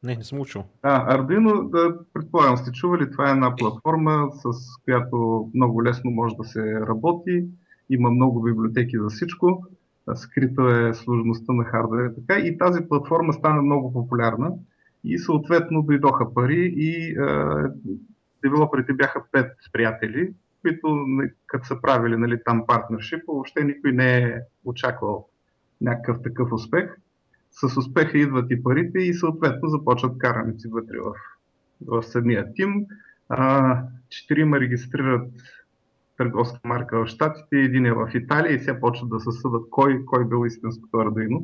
[0.04, 0.64] Не, не съм учил.
[0.82, 4.52] А, Arduino, да, предполагам сте чували, това е една платформа, с
[4.84, 7.46] която много лесно може да се работи.
[7.90, 9.66] Има много библиотеки за всичко.
[10.08, 12.14] А, Скрито е сложността на хардвера.
[12.16, 12.40] Така.
[12.40, 14.52] И тази платформа стана много популярна.
[15.04, 17.72] И съответно дойдоха пари и а,
[18.44, 24.18] девелоперите бяха пет приятели, които не- като са правили нали, там партнершип, въобще никой не
[24.18, 25.28] е очаквал
[25.82, 26.96] някакъв такъв успех.
[27.52, 31.14] С успеха идват и парите и съответно започват караници вътре в,
[31.88, 32.86] в самия тим.
[33.30, 33.78] А,
[34.10, 35.32] четирима регистрират
[36.18, 40.06] търговска марка в Штатите, един е в Италия и сега почват да се съдат кой,
[40.06, 41.44] кой бил истинското Arduino.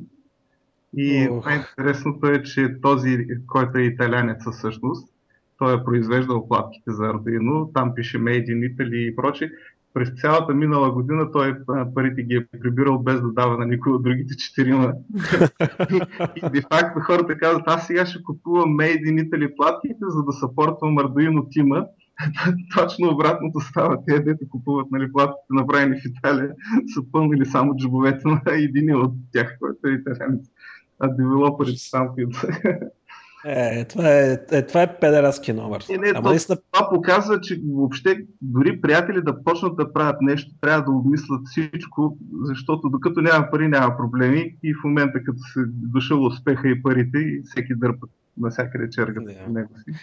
[0.97, 1.45] И Ох.
[1.45, 5.15] най-интересното е, че този, който е италянец всъщност,
[5.57, 9.49] той е произвеждал платките за Arduino, там пише Made in Italy и прочее.
[9.93, 11.55] През цялата минала година той
[11.95, 14.93] парите ги е прибирал без да дава на никой от другите четирима.
[16.35, 20.31] и де факто хората казват, аз сега ще купувам Made in Italy платките, за да
[20.31, 21.85] съпортвам Arduino тима.
[22.77, 23.97] Точно обратното става.
[24.07, 26.51] Те, дето купуват нали, платките, направени в Италия,
[26.93, 30.45] са пълнили само джобовете на един от тях, който е италянец.
[30.99, 31.81] А девелоперите
[32.15, 32.39] които
[33.47, 35.85] Е, това е, е, това е педерастки номер.
[35.89, 40.21] Е, не, Ама то- наистина, Това показва, че въобще дори приятели да почнат да правят
[40.21, 45.37] нещо, трябва да обмислят всичко, защото докато няма пари, няма проблеми и в момента като
[45.53, 48.07] се дошъл успеха и парите и всеки дърпа
[48.37, 49.45] навсякъде чергата Да.
[49.45, 49.99] по него си.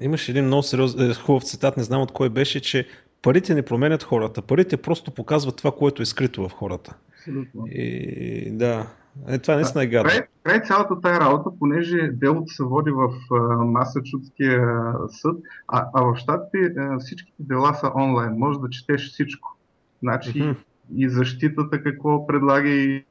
[0.00, 2.86] имаше един много сериозен, хубав цитат, не знам от кой беше, че
[3.22, 6.94] парите не променят хората, парите просто показват това, което е скрито в хората.
[7.18, 7.66] Абсолютно.
[7.66, 8.86] И да,
[9.28, 10.10] е, това наистина е гадно.
[10.10, 15.36] Край, край цялата тая работа, понеже делото се води в а, Масачусетския съд,
[15.68, 18.38] а, а в щатите всичките дела са онлайн.
[18.38, 19.56] Може да четеш всичко.
[20.02, 20.52] Значи Мгм.
[20.96, 23.04] и защитата какво предлага и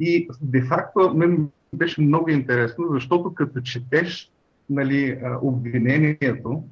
[0.00, 4.30] и де-факто мен беше много интересно, защото като четеш
[4.70, 6.62] нали, обвинението,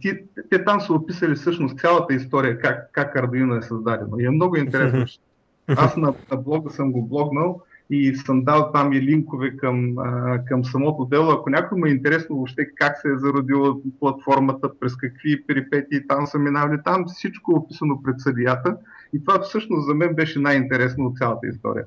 [0.00, 0.18] ти,
[0.50, 4.18] те там са описали всъщност цялата история, как, как Arduino е създадено.
[4.18, 5.04] И е много интересно.
[5.68, 10.38] Аз на, на блога съм го блогнал и съм дал там и линкове към, а,
[10.44, 11.30] към самото дело.
[11.30, 16.26] Ако някой му е интересно въобще как се е зародила платформата, през какви перипетии там
[16.26, 18.76] са минали, там всичко е описано пред съдията.
[19.12, 21.84] И това всъщност за мен беше най-интересно от цялата история.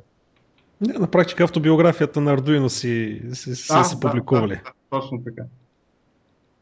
[0.82, 4.56] Не, на практика автобиографията на Arduino си, си, си, Да, си да, публикували.
[4.56, 5.44] да, да, точно така.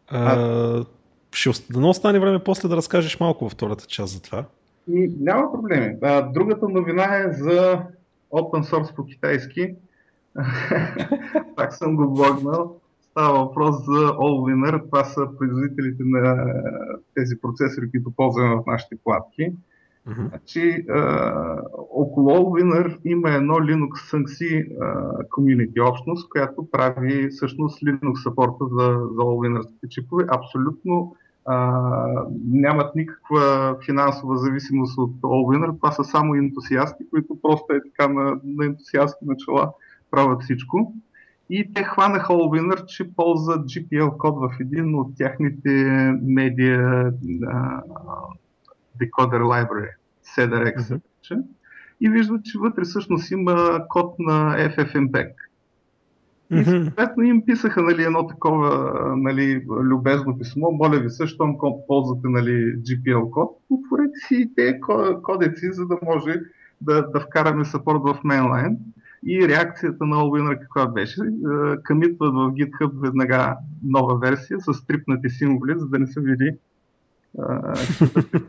[0.08, 0.84] А,
[1.32, 4.46] ще ост- дано остане време после да разкажеш малко във втората част за това.
[4.90, 5.98] И няма проблеми.
[6.02, 7.84] А, другата новина е за
[8.32, 9.76] open source по китайски.
[11.56, 12.76] Пак съм го блогнал.
[13.11, 14.86] Става въпрос за Allwinner.
[14.86, 16.53] Това са производителите на
[17.16, 19.52] тези процесори, които ползваме в нашите платки.
[20.06, 20.28] Мгм.
[20.28, 24.68] Значи, а, около Allwinner има едно Linux Sunxi
[25.28, 30.26] community общност, която прави всъщност Linux съпорта за, за Allwinner чипове.
[30.28, 31.16] Абсолютно
[31.52, 31.82] а,
[32.48, 35.78] нямат никаква финансова зависимост от Allwinner.
[35.78, 39.72] Това са само ентусиасти, които просто е така на, на ентусиастски начала
[40.12, 40.94] правят всичко.
[41.50, 45.70] И те хванаха Allwinner, че ползват GPL код в един от тяхните
[46.22, 47.12] медиа
[49.00, 49.90] декодер library,
[50.36, 50.78] CedRX.
[50.78, 51.44] Mm-hmm.
[52.02, 55.32] И виждат, че вътре всъщност има код на FFmpeg.
[56.52, 60.72] И съответно им писаха нали, едно такова нали, любезно писмо.
[60.72, 64.80] Моля ви също, ако ползвате нали, GPL код, отворете си те
[65.24, 66.40] кодеци, за да може
[66.82, 68.78] да, да вкараме сапорт в mainline.
[69.26, 71.22] И реакцията на Allwinner каква беше?
[71.84, 76.52] Камитват в GitHub веднага нова версия с трипнати символи, за да не се види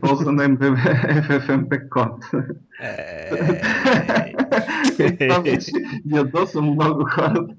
[0.01, 0.77] полза на МББ
[1.29, 2.25] FFmpeg код.
[5.19, 5.71] Това беше
[6.05, 7.55] ядоса много хората.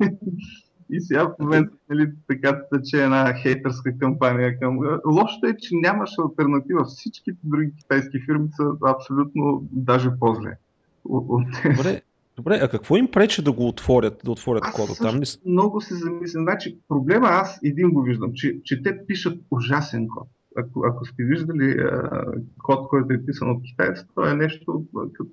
[0.91, 4.79] И сега в момента нали, така тъче една хейтърска кампания към...
[5.07, 6.85] Лошото е, че нямаше альтернатива.
[6.85, 10.57] Всичките други китайски фирми са абсолютно даже по-зле.
[11.05, 12.03] Добре,
[12.37, 15.21] Добре, а какво им пречи да го отворят, да отворят аз кода там?
[15.47, 16.45] Много се замислям.
[16.45, 20.29] Значи, проблема аз един го виждам, че, че те пишат ужасен код.
[20.57, 22.25] Ако, ако сте виждали а,
[22.63, 25.31] код, който е писан от китайците, то е нещо като,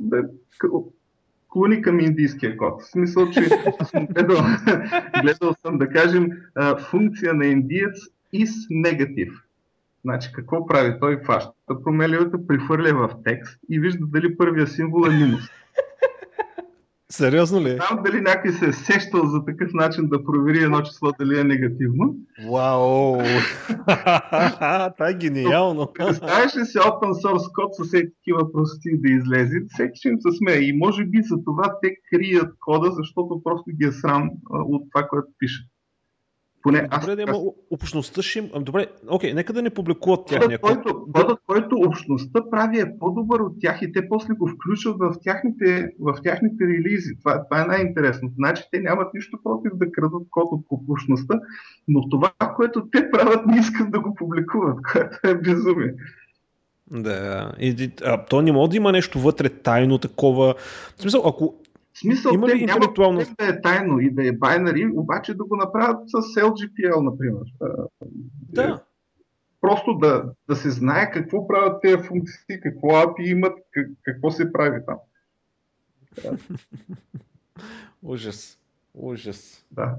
[0.00, 0.22] да,
[0.58, 0.92] като
[1.48, 2.82] клони към индийския код.
[2.82, 3.48] В смисъл, че
[3.84, 4.36] съм гледал,
[5.22, 7.96] гледал съм да кажем а, функция на индиец
[8.34, 9.32] is негатив.
[10.04, 11.00] Значи какво прави?
[11.00, 15.42] Той фаща промеливата, прихвърля в текст и вижда дали първия символ е минус.
[17.12, 17.70] Сериозно ли?
[17.70, 21.44] Знам дали някой се е сещал за такъв начин да провери едно число дали е
[21.44, 22.16] негативно.
[22.50, 23.18] Вау!
[24.96, 25.92] Това е гениално.
[25.94, 29.56] Представяш ли си open source код с всеки такива прости да излезе?
[29.68, 30.58] Всеки ще им се смее.
[30.58, 35.08] И може би за това те крият кода, защото просто ги е срам от това,
[35.08, 35.71] което пишат.
[36.62, 37.38] Поне аз, добре, да има
[37.70, 38.50] общността ще им...
[38.60, 43.60] Добре, окей, нека да не публикуват техния който, кодът, който общността прави е по-добър от
[43.60, 47.18] тях и те после го включват в тяхните, в тяхните релизи.
[47.18, 48.30] Това, това е най-интересно.
[48.36, 51.40] Значи те нямат нищо против да крадат код от общността,
[51.88, 55.94] но това, което те правят, не искат да го публикуват, което е безумие.
[56.90, 60.54] Да, и, а, то не може да има нещо вътре тайно такова.
[60.96, 61.61] В смисъл, ако
[61.94, 63.18] в смисъл, Има те ли интелектуално...
[63.18, 67.42] няма да е тайно и да е байнари, обаче да го направят с LGPL, например.
[68.52, 68.84] Да.
[69.60, 73.58] Просто да, да се знае какво правят тези функции, какво API имат,
[74.02, 74.98] какво се прави там.
[78.02, 78.58] Ужас.
[78.94, 79.64] Ужас.
[79.70, 79.96] Да.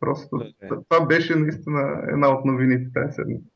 [0.00, 3.55] Просто да, това беше наистина една от новините тази седмица.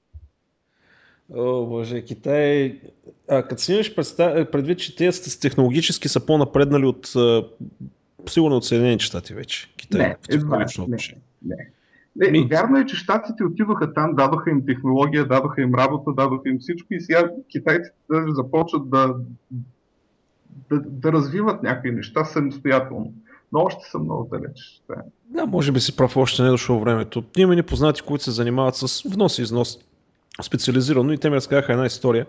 [1.37, 2.81] О, боже, Китай...
[3.29, 7.13] А, като си имаш предвид, че те технологически са по-напреднали от
[8.29, 9.73] сигурно от Съединените щати вече.
[9.77, 10.97] Китай не, в технологично не,
[11.43, 11.71] не,
[12.17, 12.31] не.
[12.31, 12.49] Ми...
[12.51, 16.95] Вярно е, че щатите отидоха там, дадоха им технология, дадоха им работа, дадоха им всичко
[16.95, 19.15] и сега китайците даже започват да,
[20.71, 23.13] да, да развиват някакви неща самостоятелно.
[23.53, 24.83] Но още са много далеч.
[25.25, 27.25] Да, може би си прав, още не е дошло времето.
[27.37, 29.79] Има ни познати, които се занимават с внос и износ
[30.43, 32.27] специализирано и те ми разказаха една история,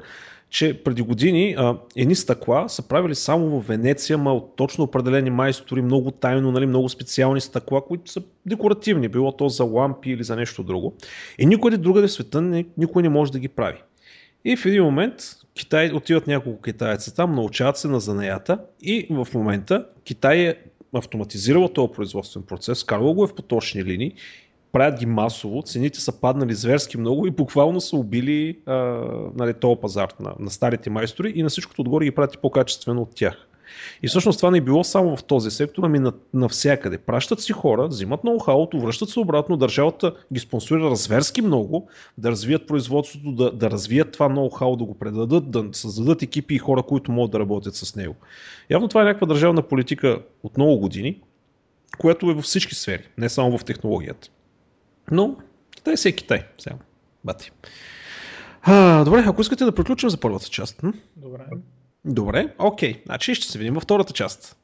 [0.49, 5.29] че преди години а, едни стъкла са правили само в Венеция, ма от точно определени
[5.29, 10.23] майстори, много тайно, нали, много специални стъкла, които са декоративни, било то за лампи или
[10.23, 10.93] за нещо друго.
[11.39, 13.77] И никой другаде в света никой не може да ги прави.
[14.45, 15.13] И в един момент
[15.53, 20.55] Китай, отиват няколко китайца там, научават се на занаята и в момента Китай е
[20.93, 24.13] автоматизирал този производствен процес, карал го е в поточни линии
[24.72, 28.73] правят ги масово, цените са паднали зверски много и буквално са убили а,
[29.35, 33.15] нали, този пазар на, на старите майстори и на всичкото отгоре ги прати по-качествено от
[33.15, 33.48] тях.
[34.03, 35.99] И всъщност това не е било само в този сектор, ами
[36.34, 36.98] навсякъде.
[36.98, 41.88] Пращат си хора, взимат ноу-хауто, връщат се обратно, държавата ги спонсорира зверски много,
[42.18, 46.57] да развият производството, да, да развият това ноу-хау, да го предадат, да създадат екипи и
[46.57, 48.15] хора, които могат да работят с него.
[48.69, 51.22] Явно това е някаква държавна политика от много години,
[51.98, 54.30] която е във всички сфери, не само в технологията.
[55.11, 55.35] Но
[55.75, 56.45] Китай си е Китай.
[56.57, 56.75] Сега.
[57.23, 57.51] Бати.
[58.61, 60.83] А, добре, ако искате да приключим за първата част.
[60.83, 60.93] М?
[61.15, 61.43] Добре.
[62.05, 63.01] Добре, окей.
[63.05, 64.57] Значи ще се видим във втората част.